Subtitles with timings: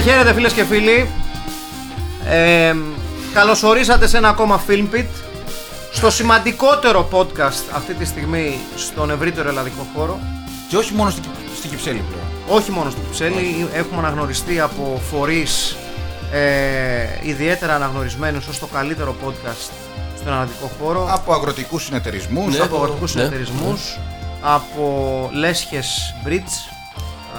[0.00, 1.10] Χαίρετε, χαίρετε φίλες και φίλοι.
[2.28, 2.74] Ε,
[3.34, 5.04] καλωσορίσατε σε ένα ακόμα Film Pit.
[5.92, 10.18] Στο σημαντικότερο podcast αυτή τη στιγμή στον ευρύτερο ελλαδικό χώρο.
[10.68, 12.58] Και όχι μόνο στην, Κυ- στην Κυψέλη πλέον.
[12.58, 15.76] Όχι μόνο στο Κυψέλη, έχουμε αναγνωριστεί από φορείς
[16.32, 19.70] ε, ιδιαίτερα αναγνωρισμένους ως το καλύτερο podcast
[20.18, 21.08] στον ελλαδικό χώρο.
[21.10, 22.56] Από αγροτικούς συνεταιρισμούς.
[22.56, 22.64] Ναι.
[22.64, 23.98] από αγροτικούς ναι, συνεταιρισμούς,
[24.40, 26.77] από λέσχες bridge.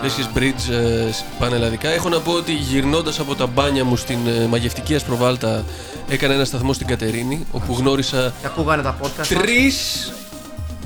[0.02, 1.90] Λέσχες Bridge ε, πανελλαδικά.
[1.90, 5.64] Έχω να πω ότι γυρνώντας από τα μπάνια μου στην ε, μαγευτική Ασπροβάλτα
[6.10, 9.18] έκανα ένα σταθμό στην Κατερίνη όπου γνώρισα Και ακούγανε τα podcast.
[9.18, 9.28] μας.
[9.28, 10.12] τρεις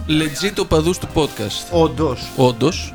[0.08, 1.68] legit οπαδούς του podcast.
[1.72, 2.28] Όντως.
[2.36, 2.94] Όντως,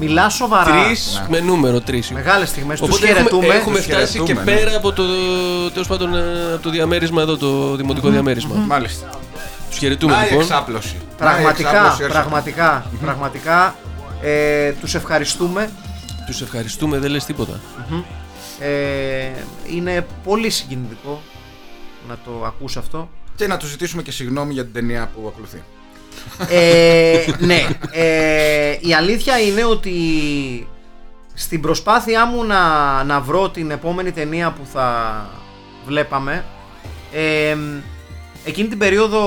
[0.00, 0.84] Μιλά σοβαρά.
[0.84, 2.10] τρεις με νούμερο τρεις.
[2.10, 2.80] Μεγάλες στιγμές.
[2.80, 3.46] Τους Οπότε χαιρετούμε.
[3.46, 4.58] έχουμε, έχουμε τους φτάσει και χαιρετούμε, ναι.
[4.60, 5.02] πέρα από το,
[5.72, 8.54] τέλος πάντων, ε, από το διαμέρισμα εδώ, το δημοτικό διαμέρισμα.
[8.66, 9.10] Μάλιστα.
[9.70, 10.40] Τους χαιρετούμε Να η λοιπόν.
[10.40, 10.94] εξάπλωση.
[10.94, 12.12] Να η Πραγματικά, εξάπλωση, έρχεται.
[12.20, 13.74] πραγματικά, πραγματικά
[14.22, 15.70] ε, τους ευχαριστούμε.
[16.26, 17.60] Τους ευχαριστούμε, δεν λες τίποτα.
[18.60, 19.30] Ε,
[19.70, 21.22] είναι πολύ συγκινητικό
[22.08, 23.08] να το ακούς αυτό.
[23.36, 25.62] Και να του ζητήσουμε και συγγνώμη για την ταινία που ακολουθεί.
[26.48, 29.92] Ε, ναι, ε, η αλήθεια είναι ότι
[31.34, 35.26] στην προσπάθειά μου να, να βρω την επόμενη ταινία που θα
[35.86, 36.44] βλέπαμε
[37.12, 37.56] ε,
[38.44, 39.20] εκείνη την περίοδο,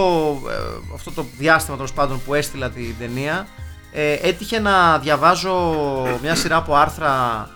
[0.50, 3.48] ε, αυτό το διάστημα τέλος πάντων που έστειλα την ταινία
[3.92, 5.74] ε, έτυχε να διαβάζω
[6.22, 7.48] μια σειρά από άρθρα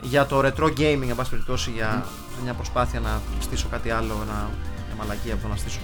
[0.00, 2.04] για το retro gaming εν πάση περιπτώσει για
[2.42, 4.50] μια προσπάθεια να στήσω κάτι άλλο, ένα,
[4.86, 5.78] μια μαλακία από το να στήσω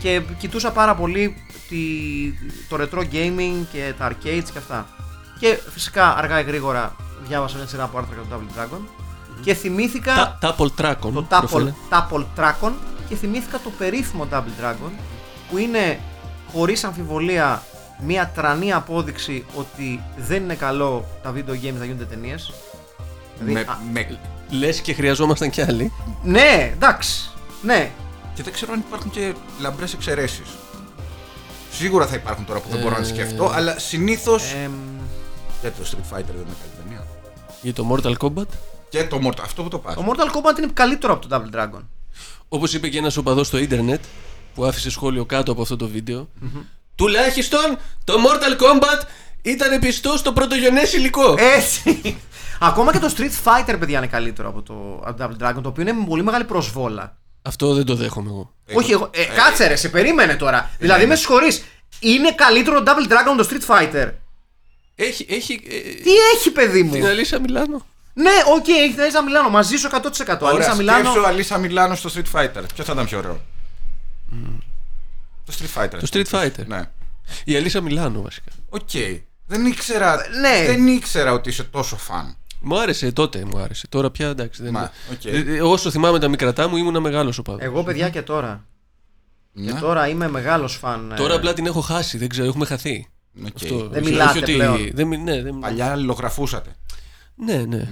[0.00, 1.36] και κοιτούσα πάρα πολύ
[1.68, 1.76] τη,
[2.68, 4.86] το retro gaming και τα arcades και αυτά.
[5.38, 8.80] Και φυσικά αργά ή γρήγορα διάβασα μια σειρά από άρθρα για το Double Dragon
[9.40, 11.14] και θυμήθηκα Τα, Τάπολ Τράκον.
[11.14, 12.72] το Tapple, Tapple Tracon
[13.08, 14.90] και θυμήθηκα το περίφημο Double Dragon
[15.50, 16.00] που είναι
[16.52, 17.62] χωρίς αμφιβολία
[18.04, 22.52] μια τρανή απόδειξη ότι δεν είναι καλό τα video games να γίνονται ταινίες.
[23.38, 24.18] Δηλαδή, με, α, με...
[24.50, 25.92] Λες και χρειαζόμασταν κι άλλοι.
[26.22, 27.30] ναι, εντάξει.
[27.62, 27.90] Ναι,
[28.34, 30.46] Και δεν ξέρω αν υπάρχουν και λαμπρές εξαιρέσεις.
[31.72, 34.34] Σίγουρα θα υπάρχουν τώρα που δεν μπορώ να τις Ε, σκεφτώ, αλλά συνήθω.
[34.64, 34.72] εμ,
[35.60, 37.06] Γιατί το Street Fighter δεν είναι καλή ταινία.
[37.62, 38.46] Για το Mortal Kombat.
[38.88, 39.38] Και το Mortal.
[39.42, 39.94] Αυτό που το πας.
[39.94, 41.80] το Mortal Kombat είναι καλύτερο από το Double Dragon.
[42.48, 44.00] Όπως είπε και ένας οπαδός στο ίντερνετ
[44.54, 46.28] που άφησε σχόλιο κάτω από αυτό το βιντεο
[47.00, 49.02] Τουλάχιστον το Mortal Kombat
[49.42, 51.34] ήταν πιστό στο πρωτογενές υλικό.
[51.56, 52.16] Έτσι.
[52.60, 55.68] Ακόμα και το Street Fighter, παιδιά, είναι καλύτερο από το, από το Double Dragon, το
[55.68, 57.16] οποίο είναι με πολύ μεγάλη προσβόλα.
[57.42, 58.54] Αυτό δεν το δέχομαι εγώ.
[58.72, 60.70] Όχι, εγώ, ε, κάτσε ρε, σε περίμενε τώρα.
[60.78, 61.64] δηλαδή, με συγχωρείς.
[62.00, 64.10] Είναι καλύτερο το Double Dragon από το Street Fighter.
[64.94, 67.86] Έχει, έχει ε, Τι έχει, παιδί μου; την Αλίσσα Μιλάνο.
[68.14, 69.48] Ναι, οκ, έχει την Αλίσσα Μιλάνο.
[69.48, 70.38] Μαζί σου 100%.
[70.40, 71.10] Ωραία, Αλίσσα Μιλάνο.
[71.10, 72.62] σκέψου Αλίσσα Μιλάνο στο Street Fighter.
[72.74, 73.40] Ποιο θα ήταν πιο ωραίο;
[75.44, 75.98] Το Street Fighter.
[76.00, 76.66] Το Street Fighter.
[76.66, 76.82] Ναι.
[77.44, 78.50] Η Αλίσσα Μιλάνο βασικά.
[78.68, 78.90] Οκ.
[79.46, 80.66] Δεν ήξερα, ναι.
[80.66, 82.36] δεν ήξερα ότι είσαι τόσο φαν.
[82.60, 83.86] Μου άρεσε τότε, μου άρεσε.
[83.88, 84.62] Τώρα πια εντάξει.
[84.62, 84.72] Δεν...
[84.72, 85.24] Μα, οκ.
[85.24, 87.58] Ε, ε, Όσο θυμάμαι τα μικρατά μου ήμουν μεγάλος οπαδός.
[87.64, 88.64] Εγώ, παιδιά, και τώρα.
[89.54, 89.80] Και Ναι.
[89.80, 91.10] τώρα είμαι μεγάλος φαν.
[91.12, 93.08] ε, Τώρα απλά την έχω χάσει, δεν ξέρω, έχουμε χαθεί.
[93.44, 93.46] Οκ.
[93.54, 94.90] Αυτό, Δεν όχι- μιλάτε όχι ότι- πλέον.
[94.92, 96.70] Δεν, μι- ναι, δεν, Παλιά αλληλογραφούσατε.
[97.34, 97.88] ναι, ναι.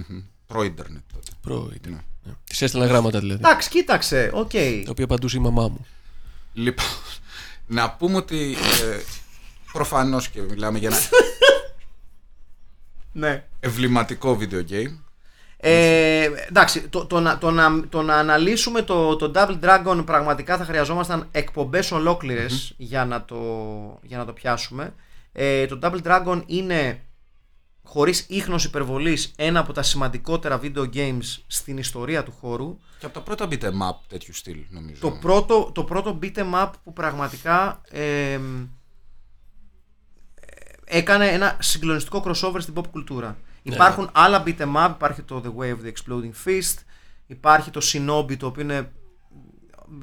[0.46, 1.30] Προ-ίντερνετ τότε.
[1.40, 1.80] Πρώην.
[1.88, 1.96] Ναι.
[2.22, 2.32] Ναι.
[2.44, 3.40] Τη έστειλα γράμματα δηλαδή.
[3.44, 4.30] Εντάξει, κοίταξε.
[4.34, 4.50] Οκ.
[4.50, 5.86] Τα οποία απαντούσε η μαμά μου.
[6.52, 6.86] Λοιπόν,
[7.68, 9.00] να πούμε ότι ε,
[9.72, 10.98] προφανώς και μιλάμε για ένα
[13.12, 13.44] Ναι.
[13.60, 14.98] εμβληματικό video game.
[15.60, 20.56] Ε, εντάξει, το, το, να, το, να, το να αναλύσουμε το, το Double Dragon πραγματικά
[20.56, 23.36] θα χρειαζόμασταν εκπομπές ολόκληρες για, να το,
[24.02, 24.94] για να το πιάσουμε.
[25.32, 27.00] Ε, το Double Dragon είναι
[27.88, 32.78] χωρίς ίχνος υπερβολής ένα από τα σημαντικότερα video games στην ιστορία του χώρου.
[32.98, 35.00] Και από τα πρώτα beat 'em up τέτοιου στυλ, νομίζω.
[35.00, 38.40] Το πρώτο, το πρώτο beat 'em up που πραγματικά ε,
[40.84, 43.38] έκανε ένα συγκλονιστικό crossover στην pop κουλτούρα.
[43.62, 46.78] Υπάρχουν άλλα beat 'em up, υπάρχει το The Way of the Exploding Fist,
[47.26, 48.92] υπάρχει το Shinobi το οποίο είναι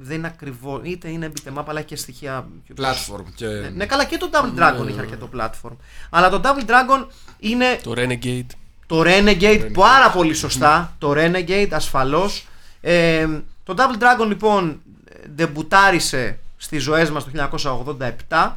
[0.02, 0.82] δεν είναι ακριβώς.
[0.84, 2.48] είτε είναι beat'em up, αλλά έχει και στοιχεία.
[2.66, 3.46] πιο- Platform και.
[3.48, 5.76] Ναι, ναι, καλά και το Double Dragon είχε αρκετό platform.
[6.10, 7.06] Αλλά το Double Dragon
[7.40, 8.46] είναι Το Renegade.
[8.86, 10.96] το Renegade, πάρα πολύ σωστά.
[10.98, 12.48] Το Renegade ασφαλώς.
[12.82, 13.28] Ε,
[13.64, 14.82] το Double Dragon λοιπόν
[15.36, 17.30] ντεμπουτάρισε στις ζωές μας το
[18.30, 18.52] 1987.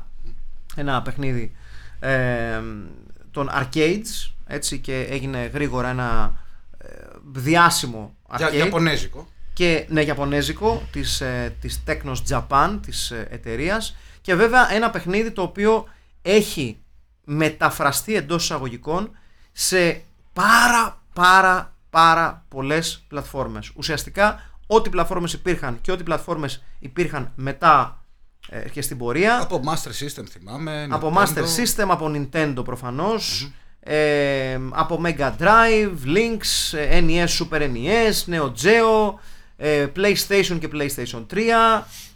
[0.77, 1.53] Ένα παιχνίδι
[2.01, 2.61] ε,
[3.31, 6.33] των arcades έτσι και έγινε γρήγορα ένα
[6.79, 6.89] ε,
[7.33, 9.29] διάσημο Για, arcade Ιαπωνέζικο.
[9.59, 15.31] Και ναι, Ιαπωνέζικο της, ε, της Technos Japan της ε, εταιρείας και βέβαια ένα παιχνίδι
[15.31, 15.85] το οποίο
[16.23, 16.79] έχει
[17.25, 19.11] μεταφραστεί εντός εισαγωγικών
[19.53, 20.03] σε
[20.33, 28.05] πάρα πάρα πάρα πολλές πλατφόρμες ουσιαστικά ό,τι πλατφόρμες υπήρχαν και ό,τι πλατφόρμες υπήρχαν μετά
[28.49, 30.89] ε, και στην πορεία Από Master System θυμάμαι.
[30.91, 31.23] από Nintendo.
[31.23, 33.51] Master System, από Nintendo προφανως
[33.81, 39.37] ε, από Mega Drive, Lynx, ε, NES, Super NES, Neo Geo, ε,
[39.97, 41.39] PlayStation και PlayStation 3,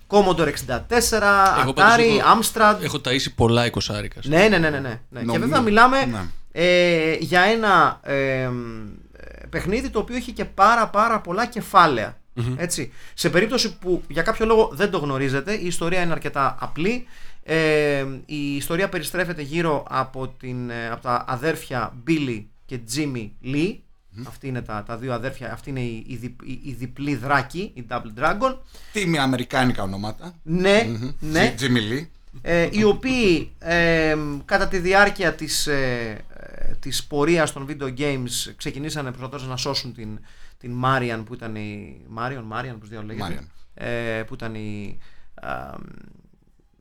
[0.09, 2.77] Commodore 64, Εγώ πάντως Atari, έχω- Amstrad.
[2.83, 4.25] Έχω ταΐσει πολλά εικοσάρικας.
[4.27, 4.89] Ναι, ναι, ναι, ναι, ναι.
[5.09, 5.21] ναι.
[5.21, 6.21] Και Νομίζω- βέβαια μιλάμε ναι.
[6.53, 8.87] ε, για ένα ε, μ,
[9.17, 12.17] ε, παιχνίδι το οποίο έχει και πάρα πάρα πολλά κεφάλαια.
[12.57, 12.93] Έτσι.
[13.15, 17.07] Σε περίπτωση που για κάποιο λόγο δεν το γνωρίζετε, η ιστορία είναι αρκετά απλή.
[17.45, 23.77] Ε, η ιστορία περιστρέφεται γύρω από, την, ε, από τα αδέρφια Billy και Jimmy Lee.
[24.27, 27.71] Αυτοί είναι τα, τα δύο αδέρφια, αυτή είναι η, η, δι- η- η διπλή δράκη,
[27.75, 28.57] η Double Dragon.
[28.93, 30.35] Τίμη αμερικάνικα ονόματα.
[30.43, 30.89] Ναι,
[31.21, 32.07] ναι Jimmy Lee.
[32.43, 38.53] ε, οι οποίοι ε, κατά τη διάρκεια της, ε, ε, της πορείας των video games
[38.57, 40.19] ξεκινήσανε προσπαθώντας να σώσουν την,
[40.59, 42.01] την Marian που ήταν η...
[42.19, 43.47] Marion, Marian, πώς διάλογο λέγεται.
[43.75, 44.99] Ε, που ήταν η...
[45.35, 45.75] α,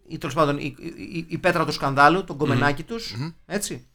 [0.07, 0.75] η, τέλος πάντων, η,
[1.13, 3.85] η, η πέτρα του σκανδάλου, τον κομμενάκι τους, έτσι.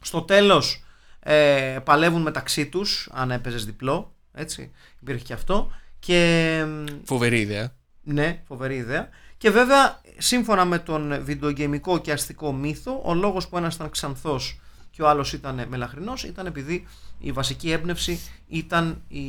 [0.00, 0.83] Στο τέλος
[1.26, 5.70] ε, παλεύουν μεταξύ τους, αν έπαιζες διπλό, έτσι, υπήρχε και αυτό.
[5.98, 6.64] Και
[7.04, 7.74] Φοβερή ιδέα.
[8.02, 9.08] ναι, φοβερή ιδέα.
[9.38, 14.60] Και βέβαια, σύμφωνα με τον βιντεογεμικό και αστικό μύθο, ο λόγος που ένας ήταν ξανθός
[14.90, 16.86] και ο άλλος ήταν μελαχρινός ήταν επειδή
[17.18, 19.20] η βασική έμπνευση ήταν η,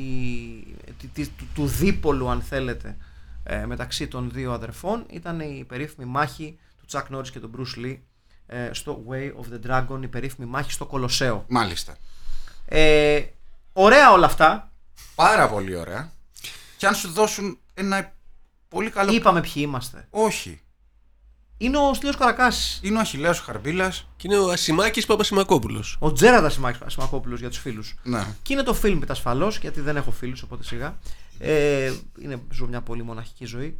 [0.97, 2.97] τη- τη- του, του δίπολου, αν θέλετε,
[3.43, 5.05] ε, μεταξύ των δύο αδερφών.
[5.09, 7.97] Ήταν η περίφημη μάχη του Τσακ Νόρις και του Bruce Lee ε,
[8.71, 11.45] στο Way of the Dragon, η περίφημη μάχη στο Κολοσσέο.
[11.47, 11.95] Μάλιστα.
[12.65, 13.21] Ε,
[13.73, 14.71] ωραία όλα αυτά.
[15.15, 16.11] Πάρα πολύ ωραία.
[16.77, 18.13] Και αν σου δώσουν ένα
[18.67, 19.13] πολύ καλό.
[19.13, 20.07] Είπαμε ποιοι είμαστε.
[20.09, 20.59] Όχι.
[21.57, 22.79] Είναι ο Στέλιος Καρακάσης.
[22.83, 24.07] Είναι ο Αχιλέας ο Χαρμπίλας.
[24.17, 25.97] Και είναι ο Ασημάκης Παπασημακόπουλος.
[25.99, 26.49] Ο Τζέραντα
[26.87, 27.95] Σιμακόπουλο για τους φίλους.
[28.03, 28.25] Ναι.
[28.41, 30.97] Και είναι το film ασφαλώς, γιατί δεν έχω φίλους, οπότε σιγά.
[31.39, 33.79] Ε, είναι, ζω μια πολύ μοναχική ζωή.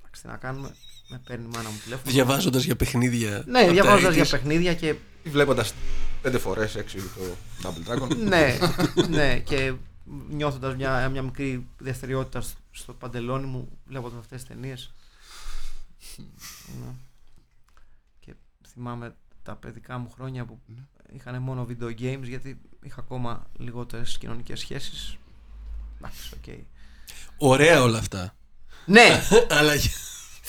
[0.00, 0.74] Εντάξει, τι να κάνουμε.
[1.08, 2.10] Με παίρνει η μάνα μου τηλέφωνο.
[2.12, 3.42] Διαβάζοντας για παιχνίδια.
[3.46, 4.30] Ναι, απ' τα διαβάζοντας για 80s.
[4.30, 4.94] παιχνίδια και.
[5.24, 5.74] Βλέποντας
[6.22, 8.16] πέντε φορές έξι το Double Dragon.
[8.28, 8.58] ναι,
[9.08, 9.72] ναι, και
[10.28, 14.92] νιώθοντας μια, μια μικρή δευτεριότητα στο- στο παντελόνι μου, βλέποντας αυτές τις ταινίες.
[16.80, 16.92] Ναι.
[18.20, 18.34] Και
[18.72, 20.58] θυμάμαι τα παιδικά μου χρόνια που
[21.16, 25.16] είχαν μόνο video games γιατί είχα ακόμα λιγότερες κοινωνικές σχέσεις.
[25.98, 26.54] Εντάξει, οκ.
[27.36, 28.36] Ωραία όλα αυτά.
[28.86, 29.22] Ναι,
[29.58, 29.72] Αλλά.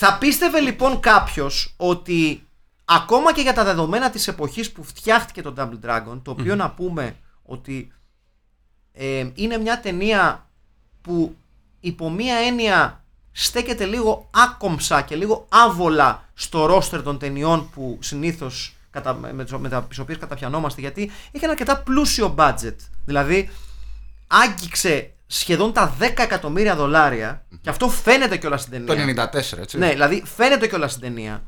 [0.02, 2.46] Θα πίστευε λοιπόν κάποιος ότι
[2.84, 6.70] ακόμα και για τα δεδομένα της εποχής που φτιάχτηκε το Double Dragon, το οποίο να
[6.70, 7.92] πούμε ότι
[8.92, 10.48] ε, είναι μια ταινία
[11.02, 11.36] που
[11.80, 18.74] υπό μία έννοια στέκεται λίγο άκομψα και λίγο άβολα στο ρόστερ των ταινιών που συνήθως
[18.90, 22.76] κατα, με, τις- με τα τις οποίες καταπιανόμαστε γιατί έχει ένα αρκετά πλούσιο budget.
[23.04, 23.50] Δηλαδή
[24.26, 29.30] άγγιξε σχεδόν τα 10 εκατομμύρια δολάρια και αυτό φαίνεται κιόλας στην Το ταινία.
[29.32, 29.78] 94, έτσι.
[29.78, 31.42] Ναι, δηλαδή φαίνεται κιόλας στην ταινία.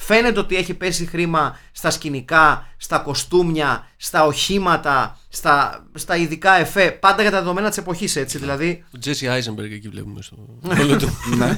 [0.00, 6.90] Φαίνεται ότι έχει πέσει χρήμα στα σκηνικά, στα κοστούμια, στα οχήματα, στα, στα ειδικά εφέ.
[6.90, 8.38] Πάντα για τα δεδομένα της εποχής, έτσι.
[8.38, 8.84] Δηλαδή.
[8.94, 11.08] Ο Τζέσι Άιζενμπεργκ εκεί βλέπουμε στο ρόλο του,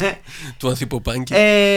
[0.59, 1.33] του ανθιποπάνκι.
[1.35, 1.77] Ε,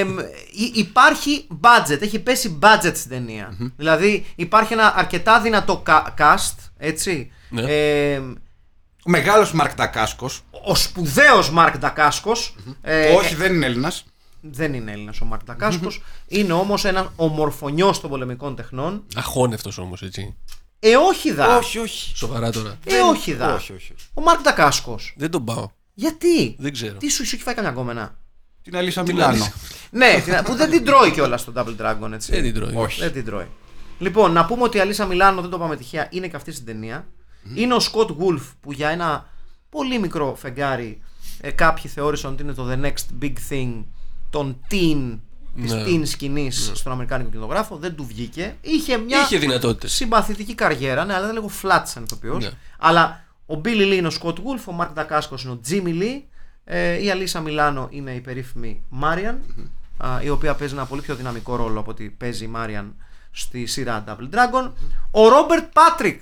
[0.52, 3.58] υ- υπάρχει budget, έχει πέσει budget στην ταινία.
[3.78, 7.32] Δηλαδή υπάρχει ένα αρκετά δυνατό ca- cast, έτσι.
[7.50, 7.62] Ναι.
[7.62, 8.22] Ε,
[9.06, 10.42] Ο μεγάλος Μαρκ Ντακάσκος.
[10.66, 14.06] ο σπουδαίος Μάρκ Ντακάσκος ε, Όχι, δεν είναι Έλληνας.
[14.42, 20.02] δεν είναι Έλληνας ο Μάρκ Ντακάσκος είναι όμως ένας ομορφωνιός των πολεμικών τεχνών Αχώνευτος όμως,
[20.02, 20.36] έτσι.
[20.80, 22.16] ε όχι δα Όχι, όχι.
[22.18, 22.78] Σοβαρά τώρα.
[22.86, 23.94] ε όχι δα Όχι, όχι.
[23.94, 24.06] όχι.
[24.14, 25.70] ο Μάρκ Ντακάσκος Δεν τον πάω.
[25.94, 26.98] γιατί; Δεν ξέρω.
[26.98, 28.18] τι σου, σου έχει φάει καμιά κόμμενα
[28.62, 29.32] Την Αλίσσα Την Μιλάνο.
[29.34, 29.54] Αλίσσα.
[29.90, 32.74] ναι την- που δεν την τρώει κιόλας στο Double Dragon έτσι Δεν την τρώει.
[32.76, 33.00] Όχι.
[33.02, 33.48] Δεν την τρώει.
[34.00, 36.66] Λοιπόν, να πούμε ότι η Αλίσσα Μιλάνο, δεν το πάμε τυχαία, είναι και αυτή στην
[36.66, 37.08] ταινία.
[37.56, 39.26] Είναι ο Σκοτ Γουλφ που για ένα
[39.70, 41.02] πολύ μικρό φεγγάρι
[41.42, 43.84] ε, κάποιοι θεώρησαν ότι είναι το The Next Big Thing
[44.30, 45.20] των teen,
[45.62, 45.84] της Ναι.
[45.86, 47.76] teen σκηνής στον Αμερικάνικο κινηματογράφο.
[47.76, 48.56] Δεν του βγήκε.
[48.62, 49.92] Είχε μια Είχε δυνατότητες.
[49.94, 52.44] συμπαθητική καριέρα, ναι, αλλά ήταν λίγο flat σαν ηθοποιός.
[52.44, 52.50] Ναι.
[52.80, 56.22] Αλλά ο Billy Lee είναι ο Scott Wolf, ο Mark Dacascos είναι ο Jimmy Lee
[56.66, 59.40] Ε, η Αλίσα Μιλάνο είναι η περίφημη Μάριαν,
[59.98, 62.96] α, η οποία παίζει ένα πολύ πιο δυναμικό ρόλο από ότι παίζει η Μάριαν
[63.32, 64.72] στη σειρά Double Dragon.
[65.12, 66.22] Ο Ρόμπερτ Πάτρικ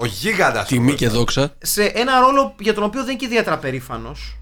[0.00, 0.66] Ο γίγαντας.
[0.68, 1.54] Τιμή ο- και δόξα.
[1.62, 4.36] σε ένα ρόλο για τον οποίο δεν είναι και ιδιαίτερα περήφανος,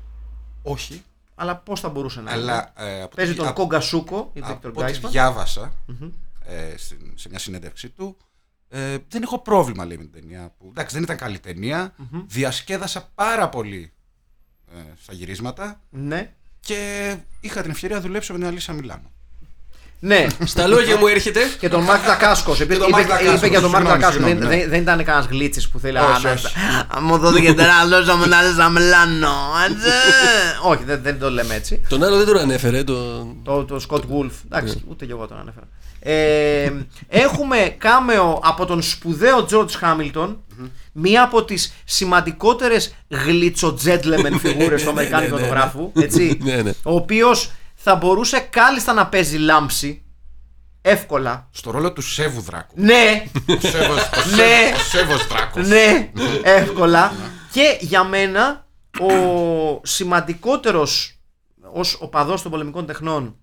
[0.63, 1.03] Όχι,
[1.35, 2.41] αλλά πώς θα μπορούσε να είναι.
[2.41, 2.73] αλλά.
[2.77, 5.09] ε, από Παίζει τη- τον από- Κόγκα Σούκο, η Από Victor ό,τι Geisman.
[5.11, 5.73] διάβασα
[6.47, 8.17] ε, στην- σε μια συνέντευξή του,
[8.69, 10.55] ε, δεν έχω πρόβλημα λέει με την ταινία.
[10.59, 11.95] Που, εντάξει, δεν ήταν καλή ταινία.
[12.27, 13.93] Διασκέδασα πάρα πολύ
[14.77, 16.35] ε, στα γυρίσματα Ναι.
[16.61, 19.11] και είχα την ευκαιρία να δουλέψω με την Αλίσσα Μιλάνο.
[20.01, 21.41] Ναι, Στα λόγια μου έρχεται.
[21.61, 22.61] και τον Μάρκ Δακάσκος.
[22.61, 24.25] Είπε, τον είπε, Μάρκ Δακάσκος, είπε για τον Μάρκ συγγνώμη, Δακάσκος.
[24.25, 24.61] Δεν, συγγνώμη, ναι.
[24.61, 25.99] δεν, δεν ήταν κανένας γλίτσις που θέλει.
[25.99, 26.47] Όχι, «Α, όχι.
[26.95, 29.33] να- Μου δόθηκε τερά, λόγια μου να λες αμλάνο.
[30.63, 31.81] Όχι, δεν, δεν το λέμε έτσι.
[31.89, 32.85] Τον άλλο δεν τον ανέφερε.
[32.85, 33.37] Τον...
[33.45, 34.31] Το, το Scott Wolf.
[34.45, 35.67] Εντάξει, ούτε και εγώ τον ανέφερα.
[36.01, 36.73] Ε,
[37.09, 40.37] έχουμε κάμεο από τον σπουδαίο George Hamilton,
[40.93, 45.55] μία από τις σημαντικότερες γλιτσοτζέντλεμεν φιγούρες του Αμερικάνικου ναι, ναι, ναι.
[45.55, 46.71] φωτογράφου, έτσι, Ναι, ναι.
[46.83, 47.51] ο οποίος
[47.81, 50.03] θα μπορούσε κάλλιστα να παίζει λάμψη,
[50.83, 51.49] εύκολα.
[51.51, 52.75] Στο ρόλο του Σέβου Δράκου.
[52.77, 54.73] Ναι, Ο Σέβος, ο Σέβος- Ναι.
[54.75, 55.69] ο Σέβος Δράκος.
[55.69, 56.11] ναι,
[56.43, 57.13] εύκολα.
[57.53, 58.67] Και για μένα
[59.01, 61.19] ο σημαντικότερος
[61.73, 63.37] ως οπαδός των πολεμικών τεχνών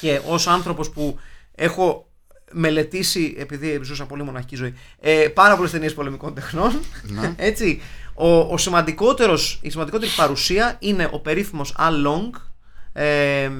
[0.00, 1.18] και ως άνθρωπος που
[1.54, 2.08] έχω
[2.52, 6.80] μελετήσει, επειδή ζούσα πολύ μοναχική ζωή, ε, πάρα πολλές ταινίες πολεμικών τεχνών,
[7.36, 7.82] έτσι,
[8.14, 12.30] ο, ο σημαντικότερος, η σημαντικότερη παρουσία είναι ο περίφημος Al Long,
[13.02, 13.50] ε,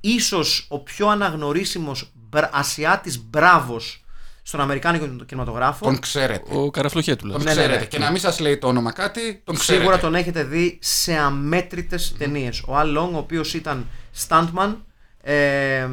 [0.00, 4.02] ίσως ο πιο αναγνωρίσιμος μπρα- Ασιάτης μπράβος
[4.42, 5.84] στον Αμερικάνικο κινηματογράφο.
[5.84, 6.56] Τον ξέρετε.
[6.56, 7.32] Ο Καραφλοχέτουλα.
[7.32, 7.78] Τον Ναι, ναι, ξέρετε.
[7.80, 7.84] ναι.
[7.86, 9.82] Και να μην σας λέει το όνομα κάτι, τον ξέρετε.
[9.84, 12.60] Σίγουρα τον έχετε δει σε αμέτρητες ταινίες.
[12.62, 13.86] Ο Al Long, ο οποίος ήταν
[14.28, 14.76] stuntman,
[15.22, 15.34] ε,
[15.76, 15.88] ε,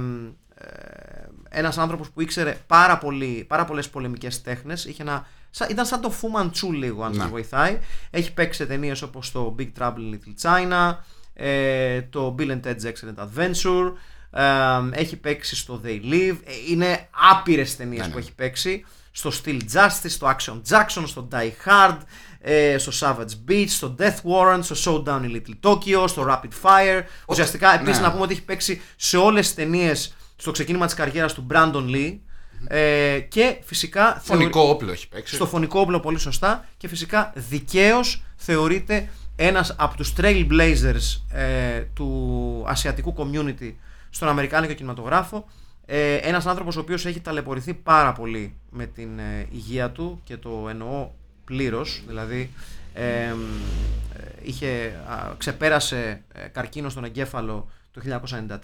[1.49, 4.85] ένας άνθρωπος που ήξερε πάρα, πολύ, πάρα πολλές πολεμικές τέχνες.
[4.85, 7.21] Είχε ένα, σα- ήταν σαν το Fu Manchu λίγο, αν Να.
[7.21, 7.79] σας βοηθάει.
[8.09, 10.95] Έχει παίξει σε ταινίες όπως το Big Trouble in Little China,
[11.35, 13.91] ε, το Bill and Ted's Excellent Adventure,
[14.31, 16.37] ε, έχει παίξει στο They Live.
[16.45, 18.11] Ε, είναι άπειρες ταινίες Ναι, ναι.
[18.13, 18.85] που έχει παίξει.
[19.11, 21.97] Στο Steel Justice, στο Action Jackson, στο Die Hard,
[22.41, 27.01] ε, στο Savage Beach, στο Death Warrant, στο Showdown in Little Tokyo, στο Rapid Fire.
[27.27, 28.05] Ουσιαστικά, επίσης ναι.
[28.05, 31.89] να πούμε ότι έχει παίξει σε όλες τις ταινίες στο ξεκίνημα της καριέρας του Brandon
[31.95, 32.17] Lee
[32.67, 35.35] ε, και φυσικά Φωνικό όπλο έχει παίξει.
[35.35, 42.63] στο φωνικό όπλο πολύ σωστά και φυσικά δικαίως θεωρείται ένας από τους trailblazers ε, του
[42.67, 43.73] ασιατικού community
[44.09, 45.45] στον Αμερικάνικο κινηματογράφο
[45.85, 50.37] ε, ένας άνθρωπος ο οποίος έχει ταλαιπωρηθεί πάρα πολύ με την ε, υγεία του και
[50.37, 51.09] το εννοώ
[51.45, 52.51] πλήρως δηλαδή
[52.93, 53.35] ε, ε,
[54.41, 54.67] είχε,
[55.07, 58.01] α, ξεπέρασε ε, καρκίνο στον εγκέφαλο το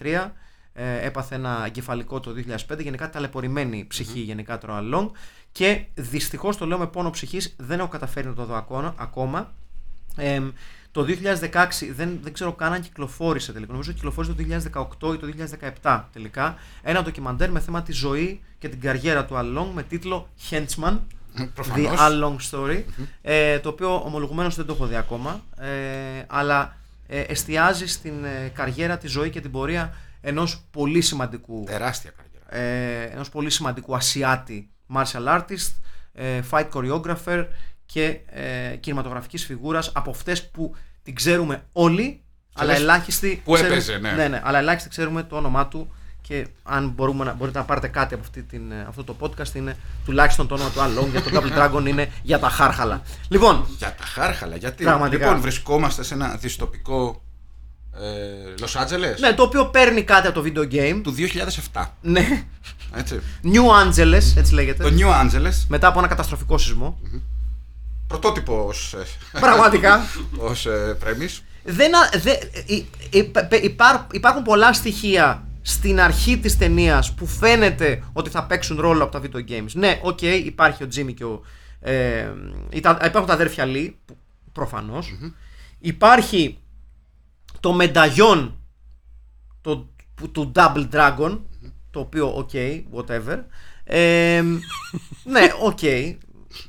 [0.01, 0.29] 1993
[0.73, 2.31] ε, έπαθε ένα εγκεφαλικό το
[2.69, 5.09] 2005 γενικά ταλαιπωρημένη ψυχή γενικά το Along
[5.51, 9.53] και δυστυχώς το λέω με πόνο ψυχής δεν έχω καταφέρει να το δω ακόμα, ακόμα.
[10.15, 10.41] Ε,
[10.91, 11.65] το 2016
[11.95, 13.71] δεν, δεν ξέρω καν αν κυκλοφόρησε τελικά.
[13.71, 14.43] Νομίζω ότι κυκλοφόρησε το
[15.09, 15.47] 2018 ή το
[15.81, 16.55] 2017 τελικά.
[16.81, 20.97] Ένα ντοκιμαντέρ με θέμα τη ζωή και την καριέρα του Along με τίτλο Henchman.
[21.53, 21.99] Προφανώς.
[21.99, 22.83] The Along Story.
[23.21, 25.41] ε, το οποίο ομολογουμένως δεν το έχω δει ακόμα.
[25.57, 25.67] Ε,
[26.27, 26.77] αλλά
[27.07, 32.65] ε, εστιάζει στην ε, καριέρα, τη ζωή και την πορεία ενός πολύ σημαντικού Τεράστια καριέρα.
[32.67, 35.71] ε, ενός πολύ σημαντικού Ασιάτη martial artist,
[36.13, 37.45] ε, fight choreographer
[37.93, 42.21] και ε, κινηματογραφικής φιγούρας από αυτές που την ξέρουμε όλοι,
[42.55, 44.11] αλλά λες ελάχιστοι που ξέρουμε- έπαιζε, ναι.
[44.11, 47.87] ναι, ναι, αλλά ελάχιστοι ξέρουμε το όνομά του και αν μπορούμε να, μπορείτε να πάρετε
[47.87, 51.31] κάτι από αυτή την, ε, αυτό το podcast είναι τουλάχιστον το όνομα του Along γιατί
[51.31, 53.01] το Double Dragon είναι για τα χάρχαλα.
[53.29, 54.83] Λοιπόν, Για τα χάρχαλα, γιατί.
[54.83, 55.25] Πραγματικά.
[55.25, 57.23] Λοιπόν, βρισκόμαστε σε ένα δυστοπικό
[57.95, 60.99] ε, Los Angeles; Ναι, το οποίο παίρνει κάτι από το video game.
[61.03, 61.13] του
[61.73, 61.85] 2007.
[62.01, 62.43] Ναι,
[62.95, 63.19] Έτσι.
[63.43, 64.83] New Angeles, έτσι λέγεται.
[64.83, 66.99] Το New Angeles, Μετά από ένα καταστροφικό σεισμό.
[68.11, 68.93] Πρωτότυπο ως,
[69.33, 70.01] ε, Πραγματικά.
[70.49, 71.39] ως ε, premise.
[71.63, 72.31] δεν, α- δε,
[72.65, 78.43] υ- υ- πε- υπάρ- υπάρχουν πολλά στοιχεία στην αρχή της ταινίας που φαίνεται ότι θα
[78.43, 79.71] παίξουν ρόλο από τα video games.
[79.73, 81.41] Ναι, οκ, υπάρχει ο Jimmy και ο...
[81.79, 82.29] Ε,
[82.81, 84.17] τα- υπάρχουν τα αδέρφια Lee, που-
[84.51, 85.13] προφανώς.
[85.79, 86.57] Υπάρχει
[87.59, 88.55] το μενταγιόν
[89.61, 91.39] το, που- του Double Dragon,
[91.91, 92.49] το οποίο, οκ,
[92.95, 93.37] whatever.
[93.83, 94.41] Ε,
[95.23, 95.79] ναι, οκ,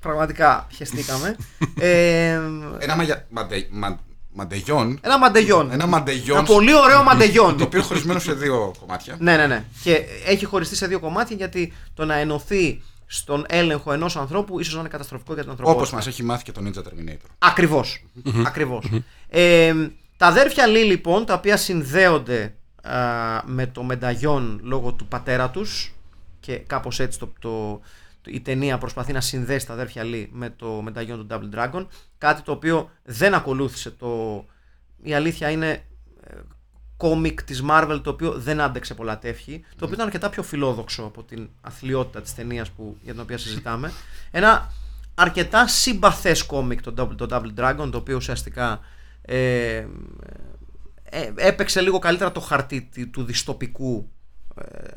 [0.00, 1.36] πραγματικά χεστήκαμε.
[1.80, 2.40] Ε,
[2.78, 3.26] Ένα μαγια...
[3.30, 3.66] μαντε...
[3.70, 3.98] μα-
[4.32, 4.98] μαντεγιόν.
[5.02, 5.70] ένα μαντεγιόν.
[5.70, 6.36] Ένα μαντεγιόν.
[6.36, 7.56] Ένα πολύ ωραίο μαντεγιόν.
[7.56, 9.16] Το οποίο είναι χωρισμένο σε δύο κομμάτια.
[9.18, 9.64] ναι, ναι, ναι.
[9.82, 14.74] Και έχει χωριστεί σε δύο κομμάτια γιατί το να ενωθεί στον έλεγχο ενός ανθρώπου ίσως
[14.74, 15.96] να είναι καταστροφικό για τον Όπως ανθρωπότητα.
[15.96, 17.26] μας έχει μάθει και το Ninja Terminator.
[17.38, 18.04] Ακριβώς.
[18.46, 18.90] Ακριβώς.
[19.28, 19.74] Ε,
[20.16, 22.92] τα αδέρφια Λί λοιπόν, τα οποία συνδέονται α,
[23.44, 25.92] με το μενταγιόν λόγω του πατέρα τους
[26.40, 27.80] και κάπως έτσι το, το,
[28.26, 31.86] η ταινία προσπαθεί να συνδέσει τα αδέρφια Λί με το μενταγιόν του Double Dragon
[32.18, 34.44] κάτι το οποίο δεν ακολούθησε το
[35.02, 35.70] η αλήθεια είναι
[36.26, 36.34] ε,
[36.96, 41.02] κόμικ της Marvel το οποίο δεν άντεξε πολλά τεύχη, το οποίο ήταν αρκετά πιο φιλόδοξο
[41.02, 43.92] από την αθλειότητα της ταινίας που, για την οποία συζητάμε.
[44.30, 44.72] Ένα
[45.14, 48.80] αρκετά συμπαθές κόμικ το Double, το Double Dragon, το οποίο ουσιαστικά
[49.22, 49.86] ε,
[51.04, 54.10] ε, έπαιξε λίγο καλύτερα το χαρτί τη- του διστοπικού
[54.54, 54.88] ε,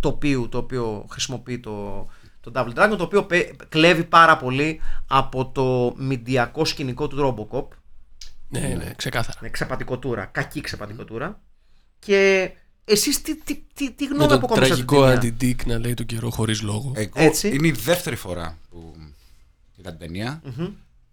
[0.00, 2.06] τοπίου το οποίο χρησιμοποιεί το,
[2.42, 7.18] το Double Dragon, το οποίο πε- κλέβει πάρα πολύ από το μηντιακό σκηνικό του
[7.50, 7.76] Robocop.
[8.48, 9.38] Ναι, ναι, ξεκάθαρα.
[9.42, 11.40] Με ξεπατικοτούρα, κακή ξεπατικοτούρα.
[11.98, 12.50] Και
[12.84, 15.94] εσείς τι, τι, τι, τι Με γνώμη τον αποκόμισατε την τραγικό ταινία; αντι-dick να λέει
[15.94, 16.92] τον καιρό χωρίς λόγο.
[16.96, 17.48] Εγώ, Έτσι.
[17.48, 18.94] Είναι η δεύτερη φορά που
[19.76, 20.40] είδα την ταινία.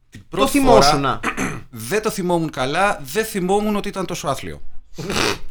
[0.09, 0.99] Την Το πρώτη θυμόσουν.
[0.99, 1.19] φορά
[1.69, 4.61] δεν το θυμόμουν καλά, δεν θυμόμουν ότι ήταν τόσο άθλιο.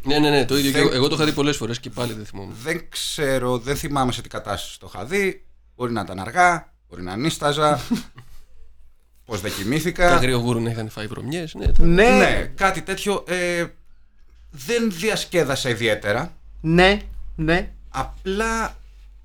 [0.03, 0.71] Ναι, ναι, ναι, το ίδιο.
[0.71, 2.55] και Δεν- εγώ, εγώ το είχα δει πολλές φορές και πάλι δεν θυμόμουν.
[2.63, 5.43] Δεν ξέρω, δεν θυμάμαι σε τι κατάσταση το είχα δει.
[5.79, 7.79] Μπορεί να ήταν αργά, μπορεί να νίσταζα.
[9.25, 10.15] Πώς δεν Τα κοιμήθηκα.
[10.15, 11.53] γρήγορα να είχαν φάει βρωμιές.
[11.53, 13.23] Ναι, τα- Ναι, Ναι, ναι, κάτι τέτοιο.
[13.27, 13.65] Ε,
[14.51, 16.33] δεν διασκέδασα ιδιαίτερα.
[16.61, 17.01] ναι,
[17.35, 17.71] ναι.
[17.89, 18.75] Απλά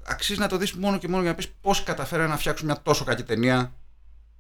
[0.07, 2.83] αξίζει να το δεις μόνο και μόνο για να πεις πώς καταφέρανε να φτιάξουν μια
[2.83, 3.73] τόσο κακή ταινία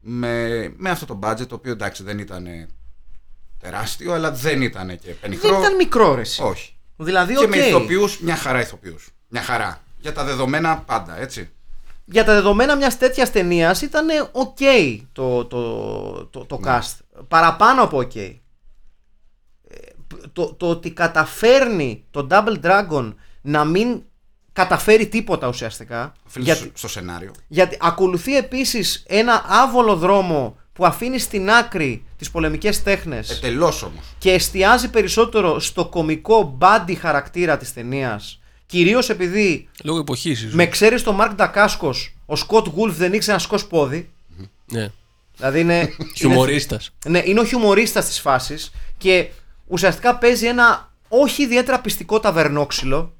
[0.00, 2.68] με, με αυτό το budget, το οποίο εντάξει δεν ήταν
[3.59, 5.50] τεράστιο, αλλά δεν ήταν και πενιχρό.
[5.50, 6.21] Δεν ήταν μικρό ρε.
[6.21, 6.42] εσύ.
[6.42, 6.75] Όχι.
[6.97, 7.50] Δηλαδή, Και οκ.
[7.50, 9.09] με ηθοποιούς, μια χαρά ηθοποιούς.
[9.28, 9.83] Μια χαρά.
[9.99, 11.49] Για τα δεδομένα πάντα, έτσι.
[12.04, 14.56] Για τα δεδομένα μιας τέτοιας ταινίας ήταν οκ
[15.12, 16.78] το, το, το, το Ναι.
[16.78, 16.99] cast.
[17.28, 18.14] Παραπάνω από οκ.
[18.14, 18.34] Ε,
[20.32, 24.02] Το, το ότι καταφέρνει το Double Dragon να μην
[24.52, 26.12] καταφέρει τίποτα ουσιαστικά.
[26.26, 27.30] Οφείλει Γιατί, στο, στο σενάριο.
[27.49, 34.04] γιατί ακολουθεί επίσης ένα άβολο δρόμο που αφήνει στην άκρη τις πολεμικές τέχνες Ετελώς όμως.
[34.18, 38.38] και εστιάζει περισσότερο στο κομικό body χαρακτήρα της ταινίας.
[38.66, 40.54] Κυρίως επειδή Λόγω εποχής ίσως.
[40.54, 44.11] με ξέρεις το Μαρκ Ντακάσκος, ο Σκοτ Γουλφ δεν ήξερε να σηκώσει πόδι.
[44.73, 44.90] Ναι.
[45.37, 45.92] Δηλαδή είναι.
[46.16, 46.90] Χιουμορίστας.
[47.06, 49.28] είναι, ναι, είναι ο χιουμορίστας της φάσης και
[49.66, 53.12] ουσιαστικά παίζει ένα όχι ιδιαίτερα πιστικό ταβερνόξυλο.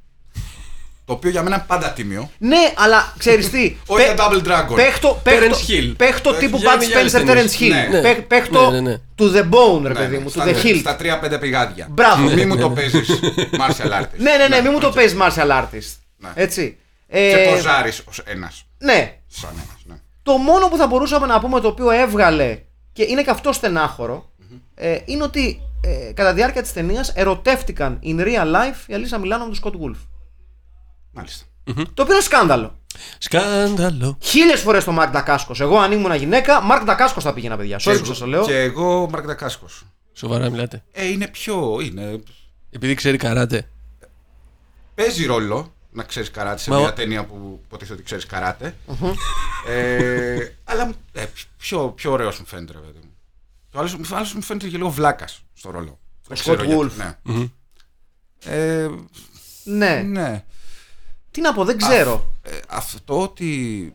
[1.07, 2.31] Το οποίο για μένα είναι πάντα τίμιο.
[2.39, 3.77] Ναι, αλλά ξέρεις τι.
[3.87, 4.75] Όχι πε- τα Double Dragon.
[4.75, 5.95] Παίχτο, Terence παίχτο, Hill.
[5.97, 7.57] παίχτο τύπου Για Bud είναι για άλλες Spencer ταινίες.
[7.59, 7.69] Terence Hill.
[7.69, 7.89] Ναι.
[7.91, 8.01] Ναι.
[8.01, 8.97] Παί- Παίχτο Ναι, ναι, ναι.
[9.19, 10.79] to the bone, ρε Ναι, παιδί ναι, μου, to στα, the hill.
[10.81, 11.87] Στα τρία-πέντε πηγάδια.
[11.91, 12.29] Μπράβο.
[12.31, 13.21] Μη μου το παίζεις
[13.53, 14.17] martial artist.
[14.17, 14.95] Ναι, ναι, ναι, μην μου το οκ.
[14.95, 15.97] παίζεις martial artist.
[16.17, 16.29] Ναι.
[16.35, 16.77] Έτσι.
[17.11, 18.65] Και Ε, ποζάρεις ως ένας.
[18.79, 19.95] ναι, Σαν ένας, ναι.
[20.23, 22.59] Το μόνο που θα μπορούσαμε να πούμε το οποίο έβγαλε
[22.93, 24.31] και είναι και αυτό στενάχωρο
[24.75, 29.19] ε, είναι ότι ε, κατά τη διάρκεια της ταινίας ερωτεύτηκαν in real life η Αλίσσα
[29.19, 29.99] Μιλάνο με τον Σκοτ Γουλφ.
[31.15, 31.45] Μάλιστα.
[31.95, 32.79] Το οποίο είναι σκάνδαλο.
[33.19, 34.19] Σκάνδαλο.
[34.21, 35.61] Χίλιες φορές το Μαρκ Ντακάσκος.
[35.61, 37.79] Εγώ αν ήμουν γυναίκα, Μαρκ Ντακάσκος θα πήγαινα, παιδιά.
[37.81, 38.45] Sorry που σας το λέω.
[38.45, 39.83] Και εγώ Μαρκ Ντακάσκος.
[40.13, 40.83] Σοβαρά μιλάτε.
[40.93, 41.79] Ε, είναι πιο.
[41.81, 42.21] Είναι...
[42.71, 43.69] Επειδή ξέρει καράτε.
[44.95, 48.75] Παίζει ρόλο να ξέρεις καράτε σε Μα ο- μια ταινία που υποτίθεται ότι ξέρεις καράτε.
[49.69, 51.25] ε, αλλά ε,
[51.59, 53.11] πιο, πιο ωραίος μου φαίνεται, ρε παιδί μου.
[53.71, 55.99] Το άλλο, μου- άλλος μου φαίνεται και λίγο βλάκας στο ρόλο.
[56.29, 56.97] Δεν Σκοτ ξέρω γιατί, Γουλφ.
[56.97, 57.17] Ναι.
[58.45, 58.89] Ε,
[59.65, 60.03] Ναι.
[60.07, 60.45] ναι.
[61.35, 62.31] Τι να πω, δεν ξέρω.
[62.43, 63.95] Ε, αυτό ότι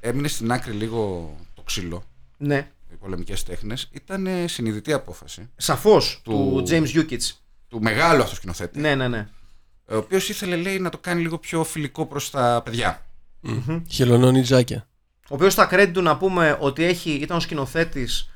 [0.00, 2.02] έμεινε στην άκρη λίγο το ξύλο,
[2.36, 2.68] Ναι.
[2.92, 7.30] οι πολεμικές τέχνες, ήταν ε, συνειδητή απόφαση Σαφώς του Του- James Yukich.
[7.68, 9.28] του μεγάλου αυτού σκηνοθέτη, Ναι, ναι, ναι.
[9.90, 13.06] ο οποίος ήθελε λέει να το κάνει λίγο πιο φιλικό προς τα παιδιά.
[13.88, 14.86] Χελωνώνει τζάκια.
[15.28, 18.33] Ο οποίος στα credit του να πούμε ότι έχει, ήταν ο σκηνοθέτης του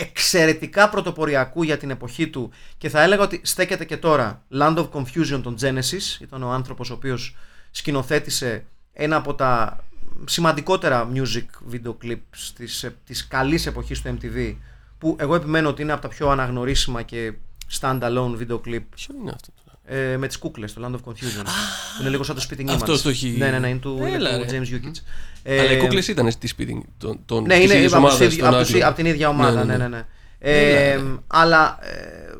[0.00, 4.88] εξαιρετικά πρωτοποριακού για την εποχή του και θα έλεγα ότι στέκεται και τώρα Land of
[4.90, 6.20] Confusion των Genesis.
[6.20, 7.36] Ήταν ο άνθρωπος ο οποίος
[7.70, 9.84] σκηνοθέτησε ένα από τα
[10.24, 14.56] σημαντικότερα music video clips της, ε, της καλής εποχής του MTV
[14.98, 17.32] που εγώ επιμένω ότι είναι από τα πιο αναγνωρίσιμα και
[17.80, 19.52] standalone video clip Ποιο είναι αυτό;
[19.90, 21.44] Ε, με τις κούκλες, το Land of Confusion.
[21.44, 22.74] που είναι λίγο σαν το Spitting Image.
[22.74, 24.58] αυτός το έχει- Ναι, ναι, ναι, είναι του, είναι Έλα, του ρε.
[24.58, 25.02] James Yukich.
[25.44, 28.10] Αλλά οι Ε, κούκλες ήταν στη σπίτι των, των ναι, της είναι ίδιας από, τους
[28.12, 28.86] ομάδας, ίδιου- των από, τους- Άγγλων.
[28.88, 29.64] από την ίδια ομάδα.
[29.64, 30.02] Ναι, ναι, ναι.
[30.38, 31.02] Έλα, Ε, ρε.
[31.26, 32.34] αλλά ε,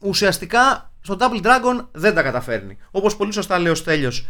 [0.00, 2.76] ουσιαστικά στο Double Dragon δεν τα καταφέρνει.
[2.90, 4.26] Όπως πολύ σωστά λέει ο Στέλιος,